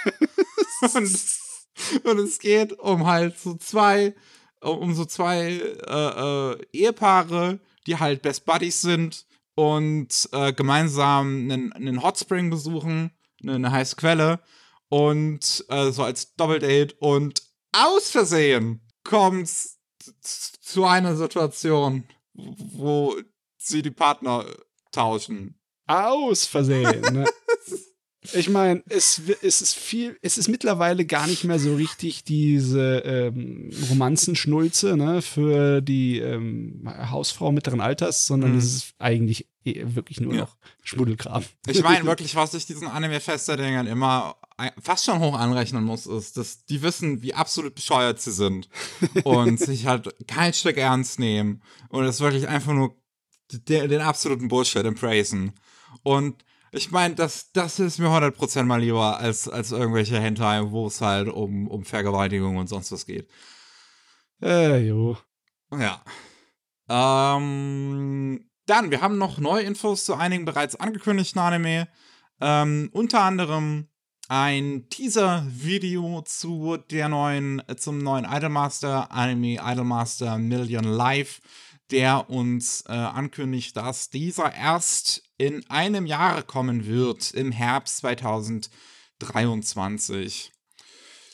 [0.95, 1.19] und,
[2.05, 4.15] und es geht um halt so zwei,
[4.61, 5.53] um so zwei
[5.87, 12.51] äh, äh, Ehepaare, die halt Best Buddies sind und äh, gemeinsam einen, einen Hot Spring
[12.51, 13.11] besuchen,
[13.43, 14.41] eine, eine heiße Quelle.
[14.89, 19.51] Und äh, so als Doppeldate und aus Versehen kommt
[20.23, 23.17] zu einer Situation, wo
[23.57, 24.47] sie die Partner
[24.91, 25.59] tauschen.
[25.87, 27.01] Aus Versehen.
[27.13, 27.27] Ne?
[28.35, 32.99] Ich meine, es, es ist viel, es ist mittlerweile gar nicht mehr so richtig diese
[33.05, 38.59] ähm, Romanzenschnulze ne, für die ähm, Hausfrau mittleren Alters, sondern Mhm.
[38.59, 40.41] es ist eigentlich eh wirklich nur Ja.
[40.43, 41.45] noch Schmuddelkram.
[41.67, 44.37] Ich meine wirklich, was ich diesen Anime-Fester-Dingern immer
[44.81, 48.69] fast schon hoch anrechnen muss, ist, dass die wissen, wie absolut bescheuert sie sind
[49.25, 52.95] und sich halt kein Stück ernst nehmen und es wirklich einfach nur
[53.51, 55.55] de- den absoluten Bullshit embracen.
[56.05, 60.87] Und ich meine, das, das ist mir 100% mal lieber als, als irgendwelche Hentai, wo
[60.87, 63.29] es halt um, um Vergewaltigung und sonst was geht.
[64.43, 65.19] Äh, jo.
[65.71, 66.03] Ja.
[66.89, 71.89] Ähm, dann, wir haben noch neue Infos zu einigen bereits angekündigten Anime.
[72.41, 73.89] Ähm, unter anderem
[74.29, 81.43] ein Teaser-Video zu der neuen, zum neuen Idolmaster Anime Idolmaster Million Live,
[81.91, 90.53] der uns äh, ankündigt, dass dieser erst in einem Jahr kommen wird, im Herbst 2023.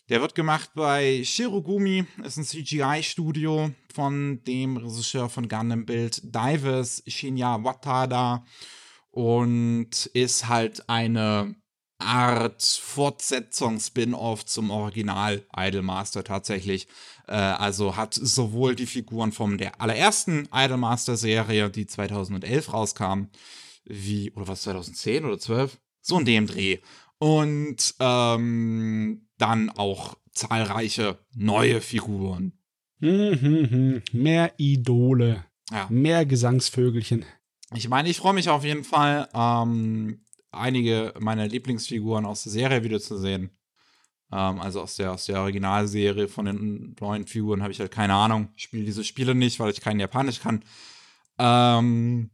[0.09, 7.03] Der wird gemacht bei Shirogumi, ist ein CGI-Studio von dem Regisseur von Gundam Build Divers,
[7.07, 8.47] Shinya Watada
[9.11, 11.55] und ist halt eine
[11.99, 16.89] Art Fortsetzung, Spin-off zum Original Idolmaster tatsächlich.
[17.27, 23.25] Äh, also hat sowohl die Figuren von der allerersten Idolmaster-Serie, die 2011 rauskam,
[23.89, 25.79] wie, oder was, 2010 oder 12?
[26.01, 26.79] So in dem Dreh.
[27.19, 32.53] Und ähm, dann auch zahlreiche neue Figuren.
[33.01, 34.03] Hm, hm, hm.
[34.13, 35.45] Mehr Idole.
[35.71, 35.87] Ja.
[35.91, 37.25] Mehr Gesangsvögelchen.
[37.75, 42.83] Ich meine, ich freue mich auf jeden Fall, ähm, einige meiner Lieblingsfiguren aus der Serie
[42.83, 43.51] wieder zu sehen.
[44.33, 48.15] Ähm, also aus der, aus der Originalserie von den neuen Figuren habe ich halt keine
[48.15, 48.49] Ahnung.
[48.57, 50.65] Ich spiele diese Spiele nicht, weil ich kein Japanisch kann.
[51.39, 52.31] Ähm,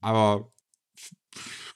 [0.00, 0.52] aber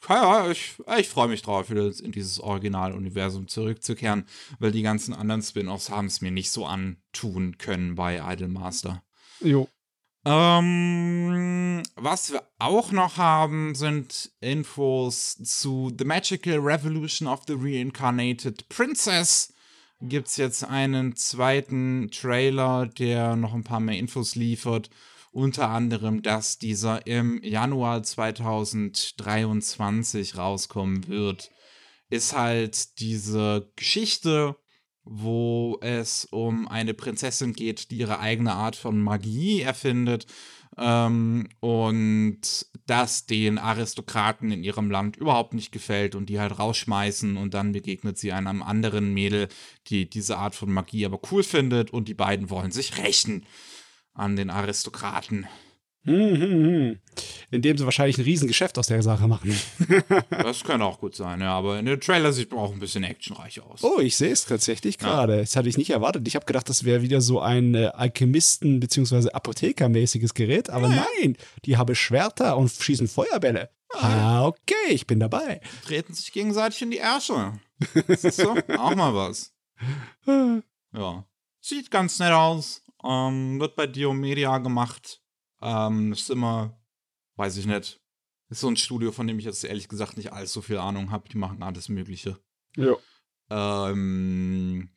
[0.09, 4.25] ja, ich, ich freue mich drauf, wieder in dieses Originaluniversum zurückzukehren,
[4.59, 9.03] weil die ganzen anderen Spin-offs haben es mir nicht so antun können bei Idolmaster.
[9.41, 9.69] Jo.
[10.25, 18.69] Ähm, was wir auch noch haben, sind Infos zu The Magical Revolution of the Reincarnated
[18.69, 19.55] Princess.
[20.03, 24.91] Gibt es jetzt einen zweiten Trailer, der noch ein paar mehr Infos liefert.
[25.33, 31.51] Unter anderem, dass dieser im Januar 2023 rauskommen wird,
[32.09, 34.57] ist halt diese Geschichte,
[35.05, 40.27] wo es um eine Prinzessin geht, die ihre eigene Art von Magie erfindet
[40.77, 47.37] ähm, und das den Aristokraten in ihrem Land überhaupt nicht gefällt und die halt rausschmeißen
[47.37, 49.49] und dann begegnet sie einem anderen Mädel,
[49.87, 53.47] die diese Art von Magie aber cool findet und die beiden wollen sich rächen
[54.21, 55.47] an den Aristokraten.
[56.05, 56.99] Hm, hm, hm.
[57.51, 59.55] Indem sie wahrscheinlich ein Riesengeschäft aus der Sache machen.
[60.31, 63.05] das könnte auch gut sein, ja, aber in der Trailer sieht man auch ein bisschen
[63.05, 63.83] actionreich aus.
[63.83, 65.35] Oh, ich sehe es tatsächlich gerade.
[65.35, 65.41] Ja.
[65.41, 66.27] Das hatte ich nicht erwartet.
[66.27, 69.31] Ich habe gedacht, das wäre wieder so ein äh, Alchemisten- bzw.
[69.31, 71.05] Apothekermäßiges Gerät, aber ja.
[71.21, 73.71] nein, die haben Schwerter und schießen Feuerbälle.
[73.93, 75.61] Ah, okay, ich bin dabei.
[75.85, 77.59] Treten sich gegenseitig in die Ärsche.
[78.07, 79.53] Das ist so, auch mal was.
[80.93, 81.25] Ja.
[81.61, 82.83] Sieht ganz nett aus.
[83.05, 85.23] Ähm, wird bei Diomedia gemacht.
[85.63, 86.81] Ähm, ist immer,
[87.37, 88.01] weiß ich nicht.
[88.49, 91.29] Ist so ein Studio, von dem ich jetzt ehrlich gesagt nicht allzu viel Ahnung habe.
[91.29, 92.39] Die machen alles Mögliche.
[92.77, 92.97] Ja.
[93.51, 94.91] Ähm,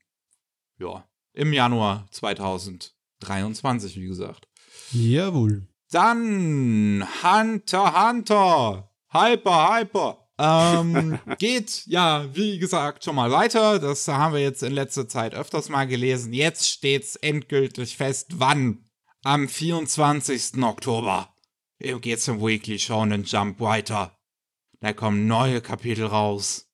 [0.80, 1.08] ja.
[1.34, 4.48] Im Januar 2023, wie gesagt.
[4.92, 5.68] Jawohl.
[5.92, 8.90] Dann Hunter Hunter.
[9.10, 10.23] Hyper, Hyper.
[10.44, 13.80] Ähm, geht ja, wie gesagt, schon mal weiter.
[13.80, 16.34] Das haben wir jetzt in letzter Zeit öfters mal gelesen.
[16.34, 18.90] Jetzt steht's endgültig fest, wann
[19.24, 20.62] am 24.
[20.62, 21.34] Oktober
[21.80, 24.18] geht's im Weekly Shonen Jump weiter.
[24.80, 26.70] Da kommen neue Kapitel raus.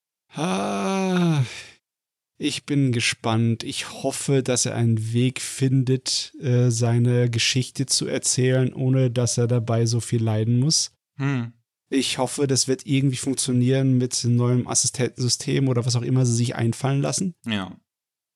[2.38, 3.64] Ich bin gespannt.
[3.64, 9.48] Ich hoffe, dass er einen Weg findet, äh, seine Geschichte zu erzählen, ohne dass er
[9.48, 10.92] dabei so viel leiden muss.
[11.18, 11.54] Hm.
[11.90, 16.36] Ich hoffe, das wird irgendwie funktionieren mit einem neuen Assistentensystem oder was auch immer sie
[16.36, 17.36] sich einfallen lassen.
[17.46, 17.76] Ja.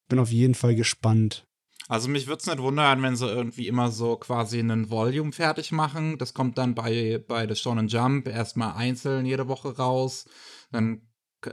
[0.10, 1.46] Bin auf jeden Fall gespannt.
[1.88, 5.72] Also mich würde es nicht wundern, wenn sie irgendwie immer so quasi einen Volume fertig
[5.72, 6.18] machen.
[6.18, 10.26] Das kommt dann bei, bei The Shonen Jump erstmal einzeln jede Woche raus.
[10.72, 11.02] Dann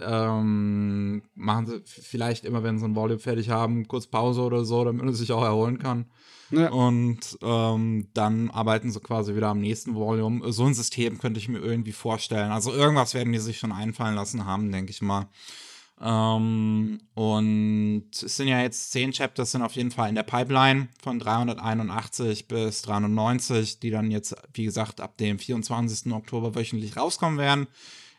[0.01, 4.85] ähm, machen sie vielleicht immer, wenn sie ein Volume fertig haben, kurz Pause oder so,
[4.85, 6.11] damit man sich auch erholen kann.
[6.51, 6.71] Ja.
[6.71, 10.53] Und ähm, dann arbeiten sie quasi wieder am nächsten Volume.
[10.53, 12.51] So ein System könnte ich mir irgendwie vorstellen.
[12.51, 15.29] Also irgendwas werden die sich schon einfallen lassen haben, denke ich mal.
[16.01, 20.89] Ähm, und es sind ja jetzt zehn Chapters, sind auf jeden Fall in der Pipeline
[21.03, 26.13] von 381 bis 390, die dann jetzt, wie gesagt, ab dem 24.
[26.13, 27.67] Oktober wöchentlich rauskommen werden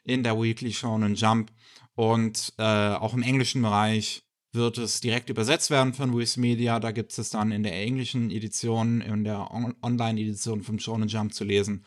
[0.03, 1.51] in der Weekly Shonen Jump.
[1.95, 2.63] Und äh,
[2.93, 4.23] auch im englischen Bereich
[4.53, 6.79] wird es direkt übersetzt werden von Wiz Media.
[6.79, 11.33] Da gibt es dann in der englischen Edition, in der On Online-Edition vom Shonen Jump
[11.33, 11.85] zu lesen.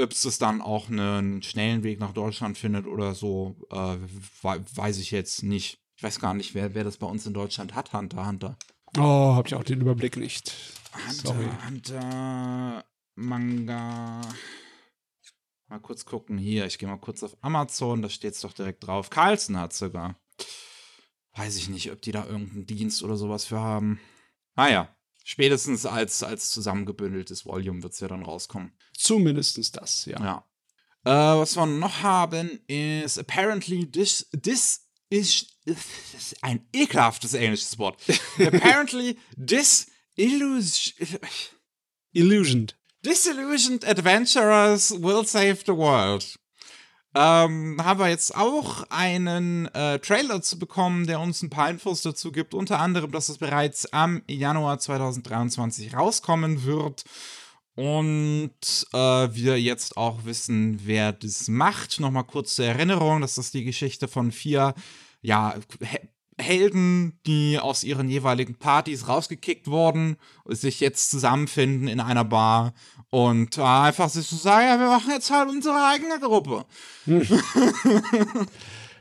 [0.00, 3.96] Ob es dann auch einen schnellen Weg nach Deutschland findet oder so, äh,
[4.42, 5.78] weiß ich jetzt nicht.
[5.96, 8.56] Ich weiß gar nicht, wer, wer das bei uns in Deutschland hat, Hunter Hunter.
[8.96, 10.52] Oh, hab ich auch den Überblick nicht.
[10.94, 11.48] Hunter Sorry.
[11.66, 12.84] Hunter
[13.16, 14.20] Manga.
[15.68, 16.64] Mal kurz gucken hier.
[16.66, 19.10] Ich gehe mal kurz auf Amazon, da steht es doch direkt drauf.
[19.10, 20.16] Carlson hat sogar.
[21.38, 24.00] Weiß ich nicht, ob die da irgendeinen Dienst oder sowas für haben.
[24.56, 28.72] Naja, spätestens als, als zusammengebündeltes Volume wird es ja dann rauskommen.
[28.92, 30.20] Zumindest das, ja.
[30.20, 30.44] Ja.
[31.04, 38.02] Äh, was wir noch haben, ist apparently this, this is, is ein ekelhaftes englisches Wort.
[38.40, 39.86] apparently this
[40.16, 41.20] illusion,
[42.12, 42.74] illusioned.
[43.02, 46.36] Disillusioned Adventurers will save the world.
[47.14, 52.02] Ähm, haben wir jetzt auch einen äh, Trailer zu bekommen, der uns ein paar Infos
[52.02, 52.54] dazu gibt.
[52.54, 57.04] Unter anderem, dass es bereits am Januar 2023 rauskommen wird.
[57.74, 58.50] Und
[58.92, 62.00] äh, wir jetzt auch wissen, wer das macht.
[62.00, 64.74] Nochmal kurz zur Erinnerung, das ist die Geschichte von vier
[65.22, 65.54] ja,
[66.36, 72.74] Helden, die aus ihren jeweiligen Partys rausgekickt wurden, sich jetzt zusammenfinden in einer Bar
[73.10, 76.66] und äh, einfach sich so sagen, ja, wir machen jetzt halt unsere eigene Gruppe.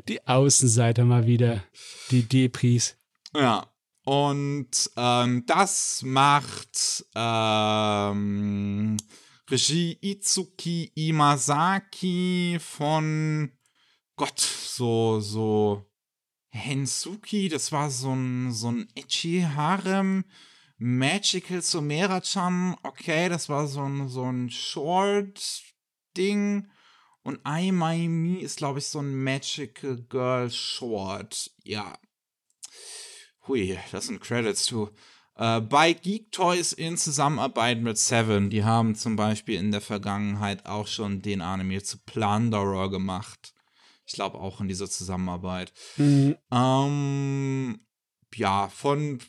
[0.08, 1.64] die Außenseiter mal wieder,
[2.12, 2.98] die Depris.
[3.36, 3.68] Ja,
[4.04, 8.96] und ähm, das macht ähm,
[9.50, 13.52] Regie Itsuki Imasaki von
[14.16, 15.86] Gott, so, so
[16.50, 20.24] Hensuki, das war so ein, so ein Ichi Harem.
[20.78, 25.50] Magical Sumera-chan, okay, das war so ein, so ein Short-Ding.
[27.24, 31.52] Und I My Me ist, glaube ich, so ein Magical Girl Short.
[31.64, 31.98] Ja.
[33.48, 34.92] Hui, das sind Credits zu.
[35.36, 38.50] Äh, bei Geek Toys in Zusammenarbeit mit Seven.
[38.50, 43.54] Die haben zum Beispiel in der Vergangenheit auch schon den Anime zu Plunderer gemacht.
[44.06, 45.74] Ich glaube auch in dieser Zusammenarbeit.
[45.98, 46.38] Mhm.
[46.52, 47.80] Ähm,
[48.36, 49.20] ja, von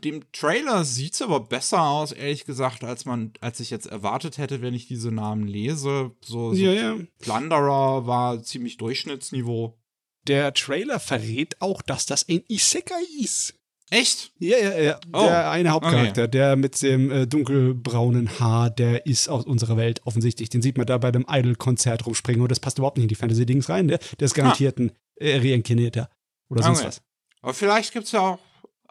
[0.00, 4.38] dem Trailer sieht es aber besser aus, ehrlich gesagt, als man, als ich jetzt erwartet
[4.38, 6.12] hätte, wenn ich diese Namen lese.
[6.20, 6.96] So, so Ja, ja.
[7.20, 9.78] Plunderer war ziemlich Durchschnittsniveau.
[10.26, 13.54] Der Trailer verrät auch, dass das ein Isekai ist.
[13.90, 14.32] Echt?
[14.38, 15.00] Ja, ja, ja.
[15.14, 20.02] Oh, der eine Hauptcharakter, der mit dem äh, dunkelbraunen Haar, der ist aus unserer Welt
[20.04, 20.50] offensichtlich.
[20.50, 23.14] Den sieht man da bei dem Idol-Konzert rumspringen und das passt überhaupt nicht in die
[23.14, 23.88] Fantasy-Dings rein.
[23.88, 26.10] Der, der ist garantiert ein äh, Reinkarnierter.
[26.50, 26.88] Oder sonst Okay.
[26.88, 27.02] was.
[27.40, 28.38] Aber vielleicht gibt es ja auch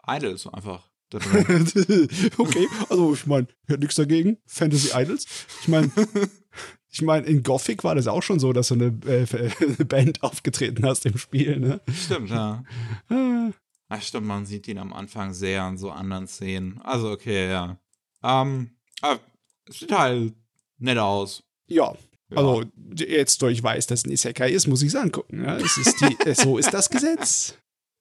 [0.08, 0.87] Idols einfach.
[2.38, 4.38] okay, also ich meine, ich hätte nichts dagegen.
[4.46, 5.26] Fantasy Idols.
[5.62, 5.90] Ich meine,
[6.90, 9.26] ich meine, in Gothic war das auch schon so, dass so eine, äh,
[9.60, 11.80] eine Band aufgetreten hast im Spiel, ne?
[11.92, 12.62] Stimmt, ja.
[13.08, 13.50] Ah.
[13.88, 16.78] Ach, stimmt, man sieht ihn am Anfang sehr an so anderen Szenen.
[16.82, 17.78] Also, okay, ja.
[18.22, 19.20] Ähm, aber
[19.66, 20.34] es sieht halt
[20.78, 21.42] nett aus.
[21.68, 21.94] Ja,
[22.30, 22.36] Ja.
[22.36, 22.64] also
[22.96, 25.42] jetzt, wo ich weiß, dass es ein Isekai ist, muss ich es angucken.
[25.42, 25.56] Ja?
[25.56, 27.56] Es ist die, so ist das Gesetz.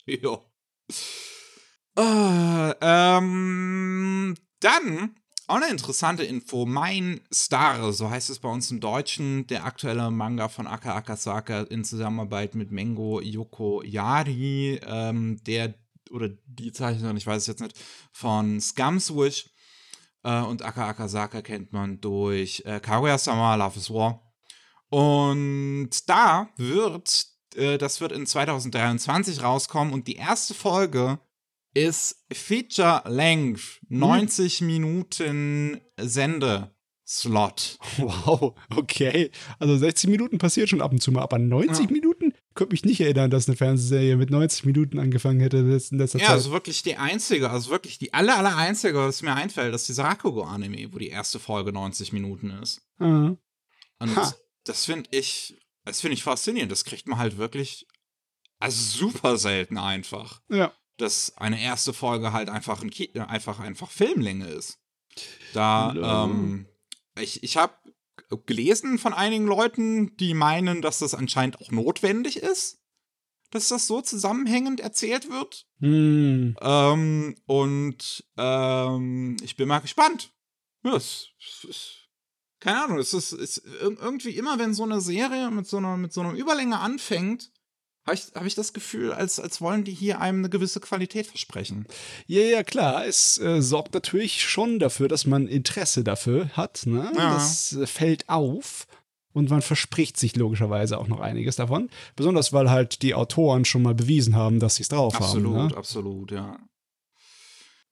[0.05, 0.39] Ja.
[1.97, 5.15] Äh, ähm, dann
[5.47, 6.65] auch eine interessante Info.
[6.67, 11.61] Mein Star, so heißt es bei uns im Deutschen, der aktuelle Manga von Aka Akasaka
[11.63, 15.73] in Zusammenarbeit mit Mengo Yoko Yari, ähm, der
[16.11, 17.77] oder die Zeichnerin, ich weiß es jetzt nicht,
[18.11, 19.49] von Scumswish.
[20.23, 24.21] Äh, und Aka Akasaka kennt man durch äh, Kaguya-sama, Love is War.
[24.89, 27.25] Und da wird,
[27.55, 31.19] äh, das wird in 2023 rauskommen und die erste Folge
[31.73, 37.77] ist Feature Length, 90 Minuten Sendeslot.
[37.97, 39.31] Wow, okay.
[39.59, 41.91] Also 60 Minuten passiert schon ab und zu mal, aber 90 Ja.
[41.91, 42.33] Minuten?
[42.55, 46.25] Könnte mich nicht erinnern, dass eine Fernsehserie mit 90 Minuten angefangen hätte in letzter Ja,
[46.25, 46.29] Zeit.
[46.29, 50.05] also wirklich die einzige, also wirklich die aller, aller einzige, was mir einfällt, ist dieser
[50.05, 52.81] Rakugo-Anime, wo die erste Folge 90 Minuten ist.
[52.99, 53.35] Ah.
[53.99, 54.33] Und Ha.
[54.65, 56.71] das finde ich, das finde ich faszinierend.
[56.71, 57.87] Das kriegt man halt wirklich,
[58.59, 60.41] also super selten einfach.
[60.49, 60.73] Ja.
[60.97, 64.79] Dass eine erste Folge halt einfach ein Ki einfach einfach Filmlänge ist.
[65.53, 66.25] Da Ja.
[66.25, 66.67] ähm,
[67.19, 67.73] ich ich habe
[68.45, 72.79] gelesen von einigen Leuten, die meinen, dass das anscheinend auch notwendig ist,
[73.51, 75.65] dass das so zusammenhängend erzählt wird.
[75.79, 76.57] Hm.
[76.59, 80.33] Ähm, und ähm, ich bin mal gespannt.
[80.83, 81.91] Ja, es, es, es,
[82.59, 85.95] keine Ahnung, es ist, es, ir- irgendwie immer, wenn so eine Serie mit so einer,
[85.95, 87.51] mit so einer Überlänge anfängt,
[88.07, 91.27] habe ich, hab ich das Gefühl, als, als wollen die hier einem eine gewisse Qualität
[91.27, 91.85] versprechen.
[92.25, 93.05] Ja, ja, klar.
[93.05, 96.83] Es äh, sorgt natürlich schon dafür, dass man Interesse dafür hat.
[96.85, 97.11] Ne?
[97.15, 97.33] Ja.
[97.33, 98.87] Das äh, fällt auf.
[99.33, 101.89] Und man verspricht sich logischerweise auch noch einiges davon.
[102.15, 105.67] Besonders, weil halt die Autoren schon mal bewiesen haben, dass sie es drauf Absolut, haben.
[105.67, 105.77] Ne?
[105.77, 106.57] absolut, ja.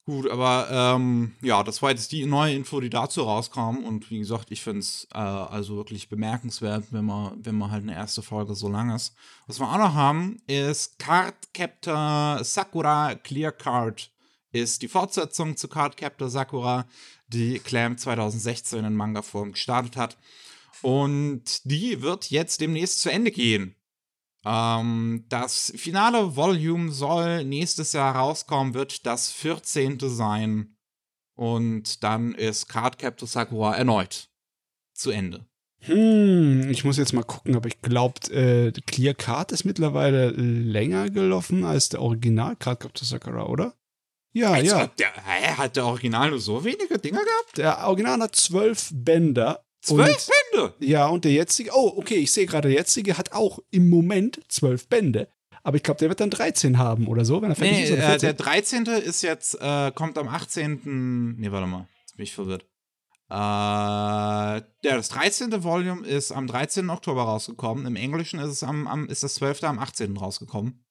[0.08, 3.78] Gut, aber ähm, ja, das war jetzt die neue Info, die dazu rauskam.
[3.84, 7.82] Und wie gesagt, ich finde es äh, also wirklich bemerkenswert, wenn man, wenn man halt
[7.82, 9.16] eine erste Folge so lang ist.
[9.48, 14.12] Was wir auch noch haben, ist Card Captor Sakura Clear Card.
[14.52, 16.86] Ist die Fortsetzung zu Card Captor Sakura,
[17.26, 20.16] die Clamp 2016 in Manga-Form gestartet hat.
[20.82, 23.75] Und die wird jetzt demnächst zu Ende gehen.
[24.46, 29.98] Ähm, das finale Volume soll nächstes Jahr rauskommen, wird das 14.
[30.00, 30.76] sein.
[31.34, 34.30] Und dann ist Card Captor Sakura erneut
[34.94, 35.46] zu Ende.
[35.80, 41.10] Hm, ich muss jetzt mal gucken, aber ich glaube, äh, Clear Card ist mittlerweile länger
[41.10, 43.74] gelaufen als der Original Card Captor Sakura, oder?
[44.32, 44.78] Ja, Jetzt ja.
[44.80, 47.56] Hat der, hä, hat der Original nur so wenige Dinger gehabt?
[47.56, 49.65] Der Original hat zwölf Bänder.
[49.86, 50.74] Zwölf Bände!
[50.80, 54.40] Ja, und der jetzige, oh, okay, ich sehe gerade, der jetzige hat auch im Moment
[54.48, 55.28] zwölf Bände.
[55.62, 57.90] Aber ich glaube, der wird dann 13 haben oder so, wenn er fertig Nee, ist.
[57.90, 58.20] Äh, 14.
[58.20, 58.84] der 13.
[58.86, 61.34] ist jetzt, äh, kommt am 18.
[61.38, 62.64] Nee, warte mal, jetzt bin ich verwirrt.
[63.28, 65.64] Äh, ja, das 13.
[65.64, 66.88] Volume ist am 13.
[66.90, 67.84] Oktober rausgekommen.
[67.86, 69.64] Im Englischen ist es am, am ist das 12.
[69.64, 70.16] am 18.
[70.16, 70.85] rausgekommen.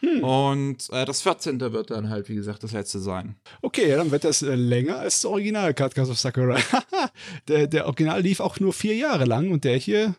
[0.00, 0.22] Hm.
[0.22, 1.58] Und äh, das 14.
[1.60, 3.36] wird dann halt, wie gesagt, das letzte sein.
[3.62, 6.58] Okay, ja, dann wird das äh, länger als das Original Card Captor Sakura.
[7.48, 10.14] der, der Original lief auch nur vier Jahre lang und der hier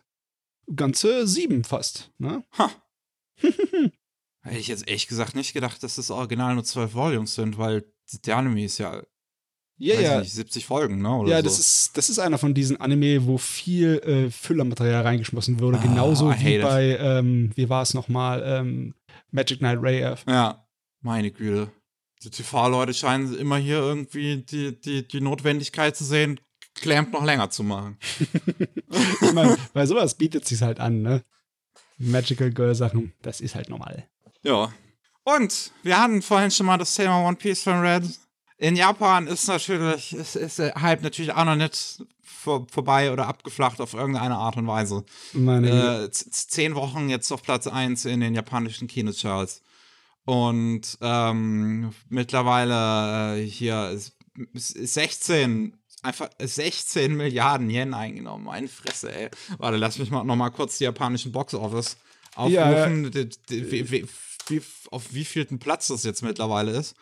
[0.74, 2.10] ganze sieben fast.
[2.18, 2.42] Ne?
[2.58, 2.70] Ha.
[4.42, 7.84] Hätte ich jetzt ehrlich gesagt nicht gedacht, dass das Original nur 12 Volumes sind, weil
[8.24, 9.02] der Anime ist ja,
[9.78, 10.20] Ja, weiß ja.
[10.20, 11.14] nicht, 70 Folgen, ne?
[11.14, 11.44] Oder Ja, so.
[11.44, 15.78] das ist, das ist einer von diesen Anime, wo viel äh, Füllermaterial reingeschmissen wurde.
[15.78, 18.94] Ah, Genauso wie bei, ähm, wie war es nochmal, ähm,
[19.30, 20.24] Magic Knight Ray F.
[20.26, 20.66] Ja,
[21.00, 21.70] meine Güte.
[22.22, 26.40] Die TV-Leute scheinen immer hier irgendwie die, die, die Notwendigkeit zu sehen,
[26.74, 27.98] Clamp noch länger zu machen.
[29.20, 31.22] Ich meine, bei sowas bietet sich halt an, ne?
[31.98, 34.08] Magical Girl Sachen, das ist halt normal.
[34.42, 34.72] Ja.
[35.24, 38.04] Und wir hatten vorhin schon mal das Thema One Piece von Red.
[38.58, 43.28] In Japan ist natürlich, ist, ist der Hype natürlich auch noch nicht vor, vorbei oder
[43.28, 45.04] abgeflacht auf irgendeine Art und Weise.
[45.32, 49.62] Meine Äh, zehn Wochen jetzt auf Platz 1 in den japanischen Kinocharts.
[50.24, 54.16] Und ähm, mittlerweile äh, hier ist,
[54.52, 58.44] ist 16, einfach 16 Milliarden Yen eingenommen.
[58.44, 59.30] Meine Fresse, ey.
[59.58, 61.96] Warte, lass mich mal noch mal kurz die japanischen Box Office
[62.34, 63.04] aufrufen.
[63.04, 63.30] Ja, die,
[63.70, 64.08] wie, wie,
[64.48, 66.96] wie, auf wievielten Platz das jetzt mittlerweile ist.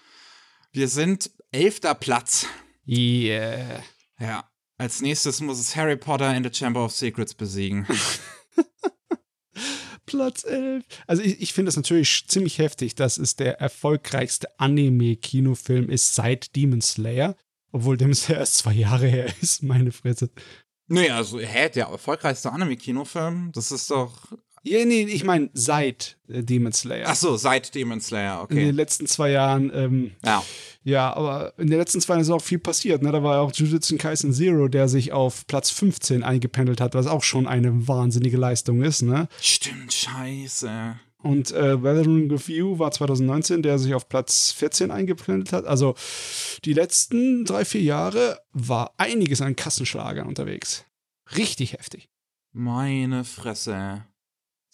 [0.77, 2.47] Wir sind elfter Platz.
[2.87, 3.83] Yeah.
[4.21, 4.47] Ja.
[4.77, 7.87] Als nächstes muss es Harry Potter in the Chamber of Secrets besiegen.
[10.05, 10.85] Platz 11.
[11.07, 16.55] Also ich, ich finde es natürlich ziemlich heftig, dass es der erfolgreichste Anime-Kinofilm ist seit
[16.55, 17.37] Demon Slayer.
[17.73, 20.29] Obwohl Demon Slayer erst zwei Jahre her ist, meine Fresse.
[20.89, 23.51] Nee, also, hä, der erfolgreichste Anime-Kinofilm?
[23.53, 24.31] Das ist doch
[24.67, 27.07] ja, nee, ich meine seit äh, Demon Slayer.
[27.09, 28.61] Ach so, seit Demon Slayer, okay.
[28.61, 30.43] In den letzten zwei Jahren, ähm, ja.
[30.83, 33.03] Ja, aber in den letzten zwei Jahren ist auch viel passiert.
[33.03, 33.11] Ne?
[33.11, 37.25] Da war auch Jujutsu Kaisen Zero, der sich auf Platz 15 eingependelt hat, was auch
[37.25, 39.29] schon eine wahnsinnige Leistung ist, ne?
[39.41, 40.97] Stimmt, scheiße.
[41.19, 45.65] Und äh, Weathering with You war 2019, der sich auf Platz 14 eingependelt hat.
[45.65, 45.97] Also
[46.65, 50.85] die letzten drei, vier Jahre war einiges an Kassenschlagern unterwegs.
[51.37, 52.09] Richtig heftig.
[52.53, 54.05] Meine Fresse.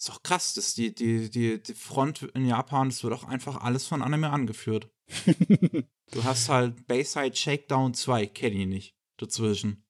[0.03, 3.61] Ist doch krass, dass die, die, die, die Front in Japan, das wird auch einfach
[3.61, 4.89] alles von Anime angeführt.
[5.27, 9.85] du hast halt Bayside Shakedown 2, kenne ich nicht, dazwischen.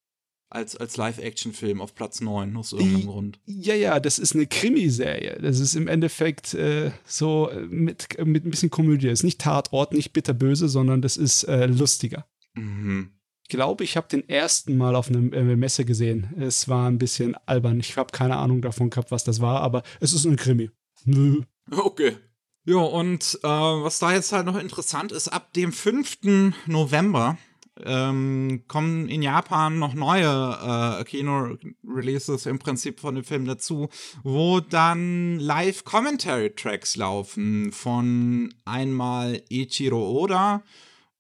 [0.52, 3.40] Als, als Live-Action-Film auf Platz 9, aus irgendeinem Grund.
[3.48, 5.40] Ja, ja, das ist eine Krimiserie.
[5.42, 9.08] Das ist im Endeffekt äh, so äh, mit, mit ein bisschen Komödie.
[9.08, 12.28] Das ist nicht Tatort, nicht bitterböse, sondern das ist äh, lustiger.
[12.54, 13.14] Mhm
[13.54, 16.34] glaube, ich habe den ersten Mal auf einer äh, Messe gesehen.
[16.40, 17.80] Es war ein bisschen albern.
[17.80, 20.72] Ich habe keine Ahnung davon gehabt, was das war, aber es ist ein Krimi.
[21.06, 21.42] Nö.
[21.72, 22.18] Okay.
[22.66, 26.56] Ja, und äh, was da jetzt halt noch interessant ist, ab dem 5.
[26.66, 27.38] November
[27.84, 33.90] ähm, kommen in Japan noch neue äh, Kino-Releases im Prinzip von dem Film dazu,
[34.24, 40.64] wo dann Live-Commentary-Tracks laufen von einmal Ichiro Oda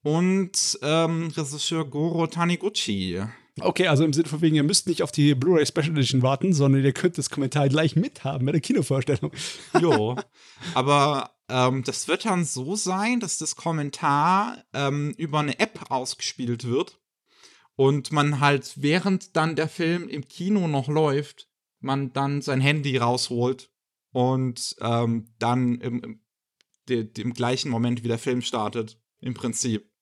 [0.03, 3.21] und ähm, Regisseur Goro Taniguchi.
[3.59, 6.53] Okay, also im Sinne von wegen, ihr müsst nicht auf die Blu-ray Special Edition warten,
[6.53, 9.31] sondern ihr könnt das Kommentar gleich mithaben bei der Kinovorstellung.
[9.79, 10.15] Jo,
[10.73, 16.65] aber ähm, das wird dann so sein, dass das Kommentar ähm, über eine App ausgespielt
[16.65, 16.99] wird
[17.75, 21.47] und man halt, während dann der Film im Kino noch läuft,
[21.79, 23.69] man dann sein Handy rausholt
[24.11, 26.21] und ähm, dann im, im,
[26.89, 29.92] de, im gleichen Moment, wie der Film startet, im Prinzip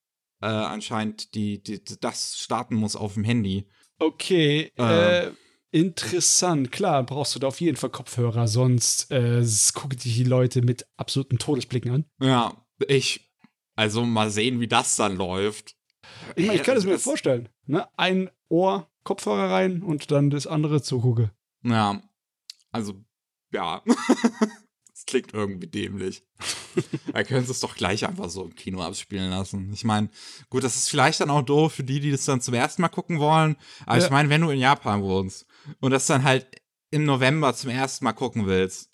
[0.42, 3.68] äh, anscheinend die, die, das starten muss auf dem Handy.
[4.00, 5.32] Okay, äh, äh,
[5.72, 6.72] interessant.
[6.72, 10.88] Klar, brauchst du da auf jeden Fall Kopfhörer, sonst äh, gucken dich die Leute mit
[10.98, 12.06] absoluten Todesblicken an.
[12.20, 12.54] Ja,
[12.88, 13.32] ich,
[13.76, 15.76] also mal sehen, wie das dann läuft.
[16.36, 17.50] Ich, mein, ich kann es mir vorstellen.
[17.66, 17.88] Ne?
[17.98, 21.32] Ein Ohr, Kopfhörer rein und dann das andere zugucke.
[21.64, 22.02] Ja,
[22.72, 22.96] also,
[23.52, 23.84] ja.
[25.02, 26.24] Das klingt irgendwie dämlich.
[27.14, 29.74] da können sie es doch gleich einfach so im Kino abspielen lassen.
[29.74, 30.12] Ich meine,
[30.52, 32.89] gut, das ist vielleicht dann auch doof für die, die das dann zum ersten Mal
[32.89, 33.58] gucken wollen.
[33.88, 34.06] Aber ja.
[34.06, 35.47] ich meine, wenn du in Japan wohnst
[35.80, 36.45] und das dann halt
[36.91, 38.91] im November zum ersten Mal gucken willst,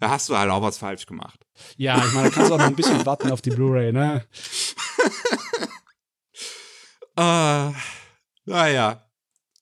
[0.00, 1.46] da hast du halt auch was falsch gemacht.
[1.76, 4.26] Ja, ich meine, da kannst du auch noch ein bisschen warten auf die Blu-ray, ne?
[7.16, 7.70] äh,
[8.44, 9.08] naja.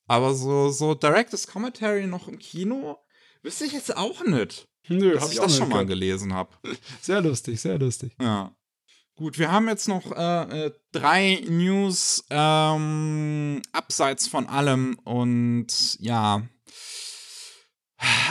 [0.06, 2.96] Aber so, so Director's Commentary noch im Kino,
[3.42, 4.71] wüsste ich jetzt auch nicht.
[4.88, 6.50] Nö, dass hab ich, das schon mal gelesen habe.
[7.00, 8.14] Sehr lustig, sehr lustig.
[8.20, 8.54] Ja.
[9.14, 16.42] Gut, wir haben jetzt noch äh, äh, drei News ähm, abseits von allem und ja.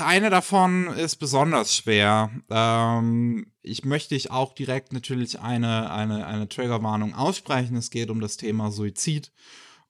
[0.04, 2.30] Eine davon ist besonders schwer.
[2.50, 7.78] Ähm, ich möchte ich auch direkt natürlich eine, eine, eine Triggerwarnung aussprechen.
[7.78, 9.32] Es geht um das Thema Suizid.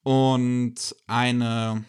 [0.03, 1.83] Und eine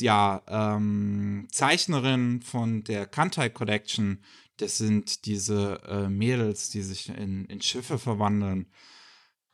[0.00, 4.18] ja, ähm, Zeichnerin von der Kantai Collection.
[4.56, 8.70] Das sind diese äh, Mädels, die sich in, in Schiffe verwandeln,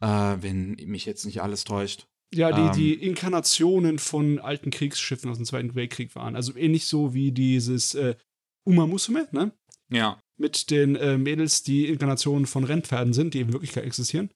[0.01, 2.07] äh, wenn mich jetzt nicht alles täuscht.
[2.32, 6.36] Ja, die, ähm, die Inkarnationen von alten Kriegsschiffen aus dem Zweiten Weltkrieg waren.
[6.36, 8.16] Also ähnlich so wie dieses äh,
[8.64, 9.53] Uma Musume, ne?
[9.89, 10.20] Ja.
[10.36, 14.30] Mit den äh, Mädels, die Inkarnationen von Rennpferden sind, die in Wirklichkeit existieren.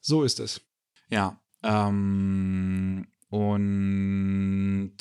[0.00, 0.60] So ist es.
[1.08, 1.40] Ja.
[1.62, 4.96] Ähm, und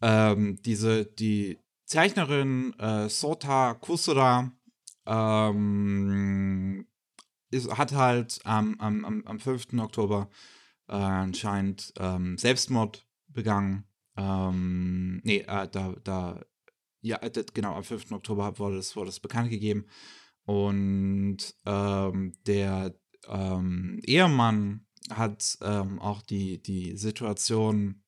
[0.00, 4.52] ähm, diese, die Zeichnerin äh, Sota Kusura
[5.06, 6.86] ähm,
[7.50, 9.74] ist, hat halt am, am, am 5.
[9.78, 10.30] Oktober
[10.88, 13.84] äh, anscheinend ähm, Selbstmord begangen.
[14.16, 16.44] Ähm, nee, äh, da, da,
[17.00, 18.12] ja, das, genau, am 5.
[18.12, 19.86] Oktober wurde das, wurde bekannt gegeben.
[20.44, 22.94] Und ähm, der
[23.28, 28.02] ähm, Ehemann hat ähm, auch die, die Situation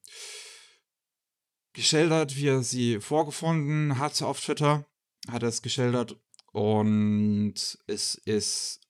[1.73, 4.87] geschildert, wie er sie vorgefunden hat auf Twitter.
[5.29, 6.17] Hat er es geschildert.
[6.53, 7.55] Und
[7.87, 8.81] es ist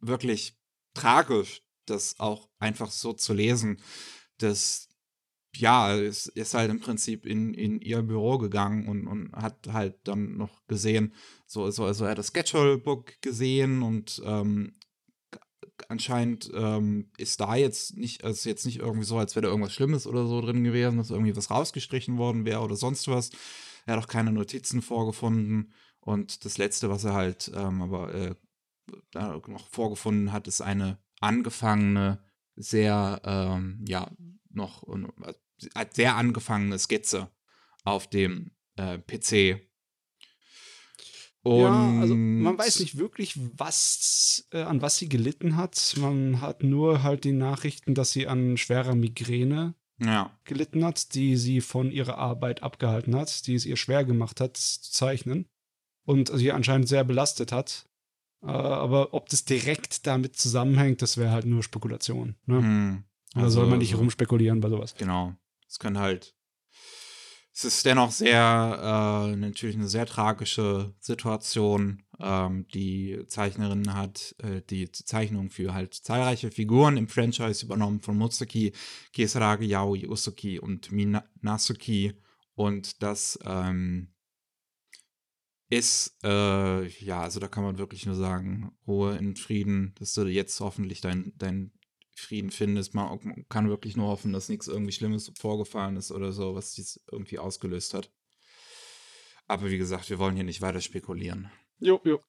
[0.00, 0.58] wirklich
[0.94, 3.82] tragisch, das auch einfach so zu lesen.
[4.38, 4.88] Das,
[5.54, 9.98] ja, es ist halt im Prinzip in, in ihr Büro gegangen und, und hat halt
[10.04, 11.14] dann noch gesehen,
[11.46, 14.76] so, so also er hat das Schedule-Book gesehen und ähm,
[15.88, 19.72] anscheinend ähm, ist da jetzt nicht, also jetzt nicht irgendwie so, als wäre da irgendwas
[19.72, 23.30] Schlimmes oder so drin gewesen, dass irgendwie was rausgestrichen worden wäre oder sonst was.
[23.86, 25.72] Er hat auch keine Notizen vorgefunden.
[26.00, 28.34] Und das Letzte, was er halt ähm, aber äh,
[29.14, 32.22] noch vorgefunden hat, ist eine angefangene,
[32.56, 34.10] sehr, ähm, ja,
[34.50, 37.30] noch äh, sehr angefangene Skizze
[37.84, 39.69] auf dem äh, PC.
[41.42, 45.94] Und ja, also man weiß nicht wirklich, was, äh, an was sie gelitten hat.
[45.98, 50.36] Man hat nur halt die Nachrichten, dass sie an schwerer Migräne ja.
[50.44, 54.56] gelitten hat, die sie von ihrer Arbeit abgehalten hat, die es ihr schwer gemacht hat
[54.56, 55.46] zu zeichnen
[56.04, 57.88] und sie anscheinend sehr belastet hat.
[58.42, 62.36] Äh, aber ob das direkt damit zusammenhängt, das wäre halt nur Spekulation.
[62.46, 62.58] Ne?
[62.58, 63.04] Hm.
[63.34, 64.94] Also, da soll man nicht rumspekulieren bei sowas.
[64.96, 65.34] Genau.
[65.68, 66.34] Es kann halt.
[67.60, 72.02] Es ist dennoch sehr, äh, natürlich eine sehr tragische Situation.
[72.18, 78.16] Ähm, die Zeichnerin hat äh, die Zeichnung für halt zahlreiche Figuren im Franchise übernommen von
[78.16, 78.72] Mutsuki,
[79.12, 82.14] Kisaragi, Yaoi, Usuki und Minasuki.
[82.54, 84.08] Und das ähm,
[85.68, 90.22] ist, äh, ja, also da kann man wirklich nur sagen, Ruhe in Frieden, dass du
[90.22, 91.72] jetzt hoffentlich deinen dein
[92.20, 92.94] Frieden findest.
[92.94, 97.02] Man kann wirklich nur hoffen, dass nichts irgendwie Schlimmes vorgefallen ist oder so, was dies
[97.10, 98.10] irgendwie ausgelöst hat.
[99.46, 101.50] Aber wie gesagt, wir wollen hier nicht weiter spekulieren.
[101.80, 102.20] Jo, jo.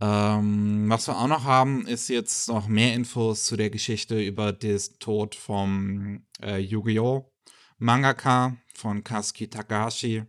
[0.00, 4.52] Ähm, was wir auch noch haben, ist jetzt noch mehr Infos zu der Geschichte über
[4.52, 7.32] den Tod vom äh, Yu-Gi-Oh!
[7.78, 10.24] Mangaka von Kazuki Takahashi.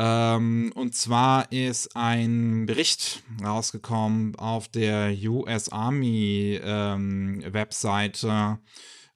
[0.00, 8.60] Ähm, und zwar ist ein Bericht rausgekommen auf der US Army ähm, Webseite,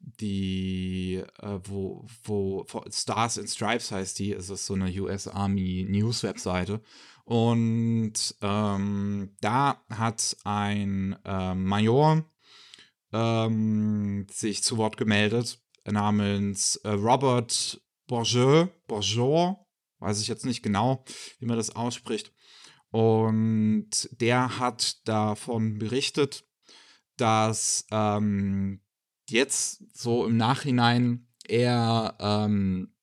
[0.01, 5.87] die, äh, wo, wo Stars and Stripes heißt die, es ist so eine US Army
[5.89, 6.81] News Webseite.
[7.25, 12.25] Und ähm, da hat ein äh, Major
[13.13, 18.67] ähm, sich zu Wort gemeldet namens äh, Robert Bourgeois,
[20.03, 21.05] weiß ich jetzt nicht genau,
[21.39, 22.33] wie man das ausspricht.
[22.91, 26.45] Und der hat davon berichtet,
[27.17, 28.81] dass ähm,
[29.29, 32.95] jetzt so im Nachhinein er ähm,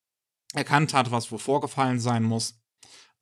[0.53, 2.61] erkannt hat, was wo vorgefallen sein muss.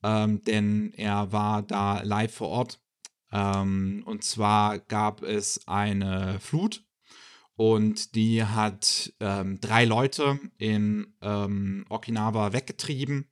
[0.03, 2.81] Ähm, denn er war da live vor Ort.
[3.31, 6.85] Ähm, und zwar gab es eine Flut
[7.55, 13.29] und die hat ähm, drei Leute in ähm, Okinawa weggetrieben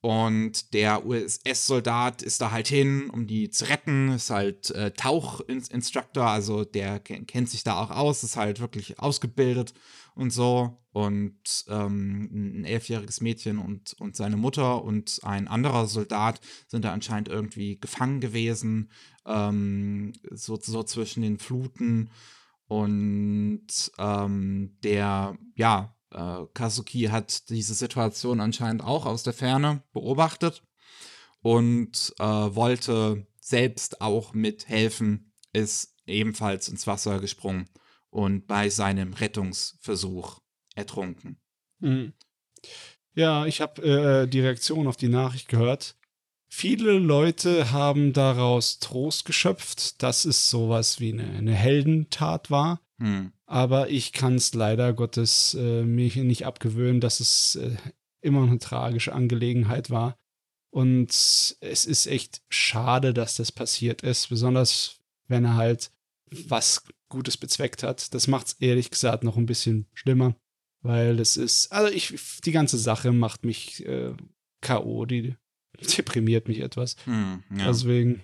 [0.00, 4.10] und der USS-Soldat ist da halt hin, um die zu retten.
[4.12, 9.74] Ist halt äh, Tauchinstructor, also der kennt sich da auch aus, ist halt wirklich ausgebildet
[10.14, 10.78] und so.
[10.92, 16.92] Und ähm, ein elfjähriges Mädchen und, und seine Mutter und ein anderer Soldat sind da
[16.92, 18.90] anscheinend irgendwie gefangen gewesen,
[19.26, 22.10] ähm, so, so zwischen den Fluten.
[22.68, 30.62] Und ähm, der, ja, äh, Kazuki hat diese Situation anscheinend auch aus der Ferne beobachtet
[31.42, 37.68] und äh, wollte selbst auch mithelfen, ist ebenfalls ins Wasser gesprungen
[38.10, 40.40] und bei seinem Rettungsversuch
[40.74, 41.38] ertrunken.
[41.80, 42.12] Mhm.
[43.14, 45.96] Ja, ich habe äh, die Reaktion auf die Nachricht gehört.
[46.48, 52.80] Viele Leute haben daraus Trost geschöpft, dass es sowas wie eine, eine Heldentat war.
[52.98, 53.32] Hm.
[53.46, 57.76] Aber ich kann es leider Gottes äh, mir nicht abgewöhnen, dass es äh,
[58.20, 60.18] immer eine tragische Angelegenheit war.
[60.70, 65.90] Und es ist echt schade, dass das passiert ist, besonders wenn er halt
[66.30, 68.12] was Gutes bezweckt hat.
[68.14, 70.34] Das macht es ehrlich gesagt noch ein bisschen schlimmer,
[70.82, 74.12] weil das ist, also ich, die ganze Sache macht mich äh,
[74.60, 75.36] K.O., die
[75.96, 76.96] deprimiert mich etwas.
[77.04, 77.68] Hm, ja.
[77.68, 78.22] Deswegen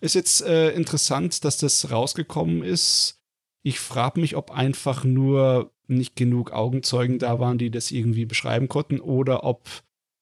[0.00, 3.21] ist jetzt äh, interessant, dass das rausgekommen ist
[3.62, 8.68] ich frage mich, ob einfach nur nicht genug Augenzeugen da waren, die das irgendwie beschreiben
[8.68, 9.68] konnten, oder ob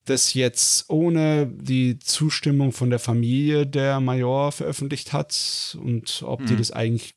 [0.05, 6.47] das jetzt ohne die Zustimmung von der Familie der Major veröffentlicht hat und ob hm.
[6.47, 7.15] die das eigentlich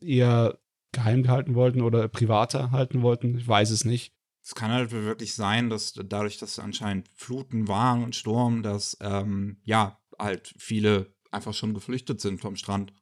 [0.00, 0.58] eher
[0.92, 3.36] geheim gehalten wollten oder privater halten wollten.
[3.38, 4.12] Ich weiß es nicht.
[4.42, 9.58] Es kann halt wirklich sein, dass dadurch, dass anscheinend Fluten waren und Sturm, dass ähm,
[9.64, 12.92] ja halt viele einfach schon geflüchtet sind vom Strand.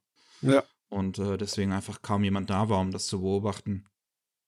[0.43, 0.65] Ja.
[0.89, 3.87] Und äh, deswegen einfach kaum jemand da war, um das zu beobachten.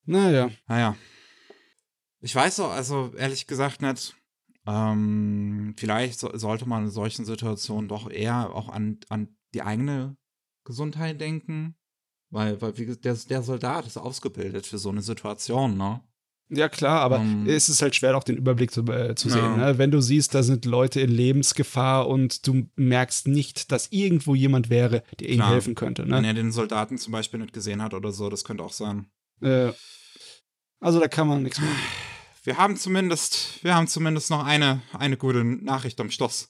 [0.05, 0.51] Naja.
[0.67, 0.97] Naja.
[2.21, 4.17] Ich weiß auch, also ehrlich gesagt nicht.
[4.67, 10.17] Ähm, vielleicht so, sollte man in solchen Situationen doch eher auch an, an die eigene
[10.65, 11.77] Gesundheit denken.
[12.31, 16.03] Weil, weil wie, der, der Soldat ist ausgebildet für so eine Situation, ne?
[16.53, 19.35] Ja, klar, aber Um, es ist halt schwer, auch den Überblick zu, äh, zu Ja.
[19.35, 19.57] sehen.
[19.57, 19.79] Ne?
[19.79, 24.69] Wenn du siehst, da sind Leute in Lebensgefahr und du merkst nicht, dass irgendwo jemand
[24.69, 26.03] wäre, der ihnen helfen könnte.
[26.09, 26.27] Wenn Ne?
[26.27, 29.07] er den Soldaten zum Beispiel nicht gesehen hat oder so, das könnte auch sein.
[29.41, 29.71] Äh,
[30.81, 31.71] also da kann man nichts machen.
[32.43, 36.49] Wir haben zumindest, wir haben zumindest noch eine, eine gute Nachricht am Schluss.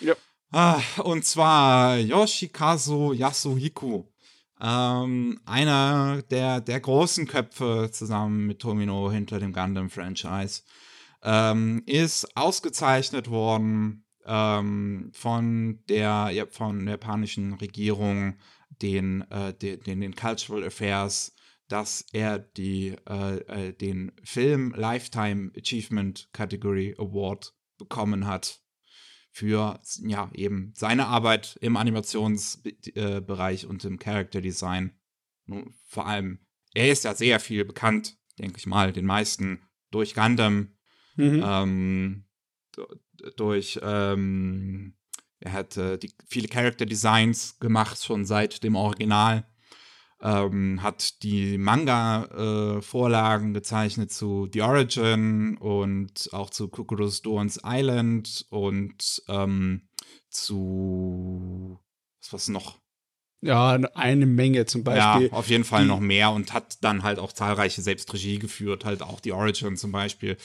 [0.00, 0.14] Ja.
[0.52, 4.10] Ah, und zwar Yoshikazu Yasuhiko.
[4.66, 10.62] Ähm, einer der, der großen Köpfe zusammen mit Tomino hinter dem Gundam-Franchise
[11.22, 18.38] ähm, ist ausgezeichnet worden ähm, von der ja, von der japanischen Regierung,
[18.80, 21.34] den, äh, den, den, Cultural Affairs,
[21.68, 23.36] dass er die, äh,
[23.68, 28.63] äh, den Film Lifetime Achievement Category Award bekommen hat
[29.34, 34.92] für ja eben seine Arbeit im Animationsbereich und im Character Design.
[35.88, 36.38] Vor allem,
[36.72, 39.60] er ist ja sehr viel bekannt, denke ich mal, den meisten
[39.90, 40.70] durch Gundam,
[41.16, 41.42] Mhm.
[41.44, 42.24] ähm,
[43.36, 44.96] durch ähm,
[45.40, 49.46] er hat äh, die, viele Character Designs gemacht, schon seit dem Original.
[50.26, 59.22] Ähm, hat die Manga-Vorlagen gezeichnet zu The Origin und auch zu Kukuru's Dawn's Island und
[59.28, 59.82] ähm,
[60.30, 61.78] zu
[62.22, 62.80] was war's noch?
[63.42, 65.26] Ja, eine Menge zum Beispiel.
[65.28, 68.86] ja, auf jeden Fall noch mehr und hat dann halt auch zahlreiche selbst Regie geführt,
[68.86, 70.38] halt auch The Origin zum Beispiel.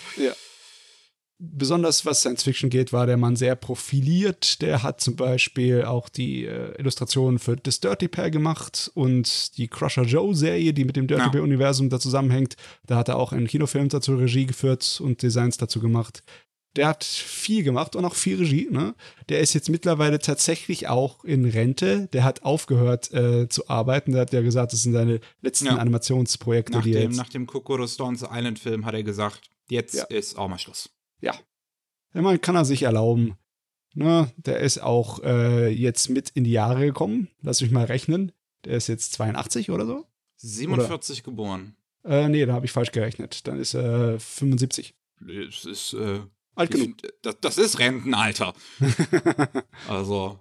[1.40, 4.62] Besonders was Science Fiction geht, war der Mann sehr profiliert.
[4.62, 9.68] Der hat zum Beispiel auch die äh, Illustrationen für das Dirty Pair gemacht und die
[9.68, 11.30] Crusher Joe Serie, die mit dem Dirty Ja.
[11.30, 12.56] Pair Universum da zusammenhängt.
[12.86, 16.24] Da hat er auch einen Kinofilm dazu Regie geführt und Designs dazu gemacht.
[16.76, 18.68] Der hat viel gemacht und auch viel Regie.
[18.70, 18.94] Ne?
[19.30, 22.08] Der ist jetzt mittlerweile tatsächlich auch in Rente.
[22.14, 24.12] Der hat aufgehört äh, zu arbeiten.
[24.12, 25.78] Der hat ja gesagt, das sind seine letzten Ja.
[25.78, 30.04] Animationsprojekte, Nach die dem, nach dem Kukuru's Dawn's Island Film hat er gesagt, jetzt Ja.
[30.06, 30.90] ist auch mal Schluss.
[31.22, 31.34] Ja,
[32.14, 33.38] man kann er sich erlauben.
[33.96, 37.28] Ne, der ist auch äh, jetzt mit in die Jahre gekommen.
[37.42, 38.32] Lass mich mal rechnen.
[38.66, 40.06] Der ist jetzt 82 oder so?
[40.38, 41.76] 47 geboren.
[42.04, 43.48] Äh, nee, da habe ich falsch gerechnet.
[43.48, 44.96] Dann ist er 75.
[45.28, 46.22] Es ist, äh,
[46.56, 46.98] Alt genug.
[47.22, 48.54] das, das ist Rentenalter.
[49.88, 50.40] Also,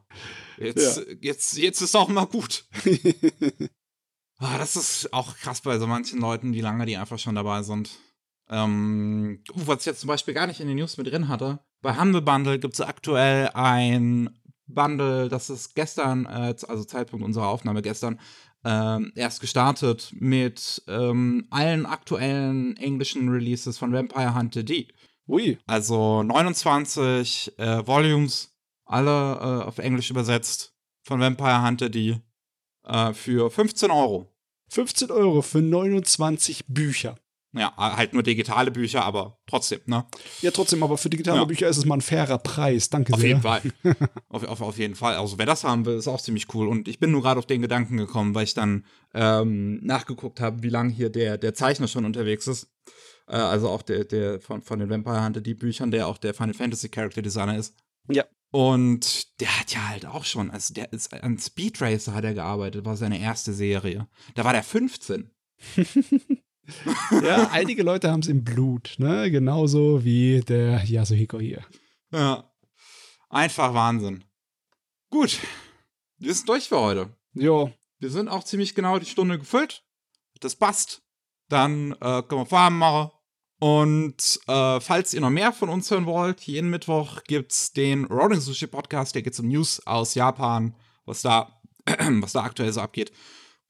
[0.59, 2.66] jetzt, jetzt, jetzt ist auch mal gut.
[4.41, 7.64] Ah, das ist auch krass bei so manchen Leuten, wie lange die einfach schon dabei
[7.64, 7.91] sind.
[8.51, 11.61] Ähm, was ich jetzt zum Beispiel gar nicht in den News mit drin hatte.
[11.82, 14.30] Bei Humble Bundle gibt es aktuell ein
[14.66, 18.20] Bundle, das ist gestern, äh, also Zeitpunkt unserer Aufnahme gestern,
[18.64, 24.88] ähm, erst gestartet mit ähm, allen aktuellen englischen Releases von Vampire Hunter D.
[25.28, 32.20] Ui, Also 29 äh, Volumes, alle äh, auf Englisch übersetzt von Vampire Hunter D
[32.84, 34.26] äh, für 15 Euro.
[34.70, 37.16] 15 Euro für 29 Bücher.
[37.59, 40.06] Ja, halt nur digitale Bücher, aber trotzdem, ne?
[40.42, 41.44] Ja, trotzdem, aber für digitale Ja.
[41.44, 42.88] Bücher ist es mal ein fairer Preis.
[42.90, 43.28] Danke Auf sehr.
[43.30, 43.62] jeden Fall.
[44.28, 45.16] auf, auf, auf jeden Fall.
[45.16, 46.68] Also wer das haben will, ist auch ziemlich cool.
[46.68, 48.84] Und ich bin nur gerade auf den Gedanken gekommen, weil ich dann
[49.14, 52.68] ähm, nachgeguckt habe, wie lange hier der, der Zeichner schon unterwegs ist.
[53.26, 56.34] Äh, also auch der, der von, von den Vampire Hunter, die Büchern, der auch der
[56.34, 57.74] Final Fantasy Character Designer ist.
[58.11, 58.24] Ja.
[58.50, 62.32] Und der hat ja halt auch schon, also der ist an Speed Racer hat er
[62.32, 64.09] gearbeitet, war seine erste Serie.
[64.34, 65.30] Da war der 15.
[67.22, 69.30] Ja, einige Leute haben es im Blut, ne?
[69.30, 71.64] Genauso wie der Yasuhiko hier.
[72.12, 72.50] Ja.
[73.30, 74.24] Einfach Wahnsinn.
[75.10, 75.38] Gut.
[76.18, 77.16] Wir sind durch für heute.
[77.34, 79.84] Jo, Wir sind auch ziemlich genau die Stunde gefüllt.
[80.40, 81.02] Das passt.
[81.48, 83.10] Dann äh, können wir Farben machen.
[83.60, 88.40] Und äh, falls ihr noch mehr von uns hören wollt, jeden Mittwoch gibt's den Rolling
[88.40, 91.60] Sushi Podcast, der geht um News aus Japan, was da,
[92.20, 93.10] was da aktuell so abgeht.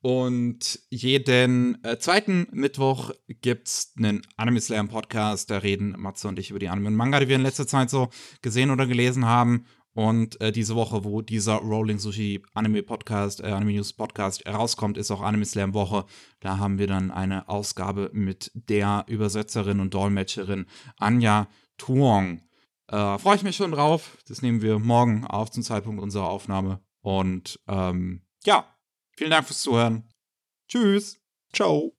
[0.01, 6.51] Und jeden äh, zweiten Mittwoch gibt's einen Anime Slam Podcast, da reden Matze und ich
[6.51, 8.09] über die Anime und Manga, die wir in letzter Zeit so
[8.41, 9.65] gesehen oder gelesen haben.
[9.95, 14.97] Und äh, diese Woche, wo dieser Rolling Sushi Anime Podcast, äh, Anime News Podcast rauskommt,
[14.97, 16.05] ist auch Anime Slam Woche.
[16.39, 20.67] Da haben wir dann eine Ausgabe mit der Übersetzerin und Dolmetscherin
[20.99, 22.43] Anja Tuong.
[22.87, 24.19] Äh, Freue ich mich schon drauf.
[24.29, 26.81] Das nehmen wir morgen auf zum Zeitpunkt unserer Aufnahme.
[27.01, 28.67] Und ähm, ja,
[29.19, 30.09] vielen Dank fürs Zuhören.
[30.69, 31.21] Tschüss.
[31.53, 31.98] ciao.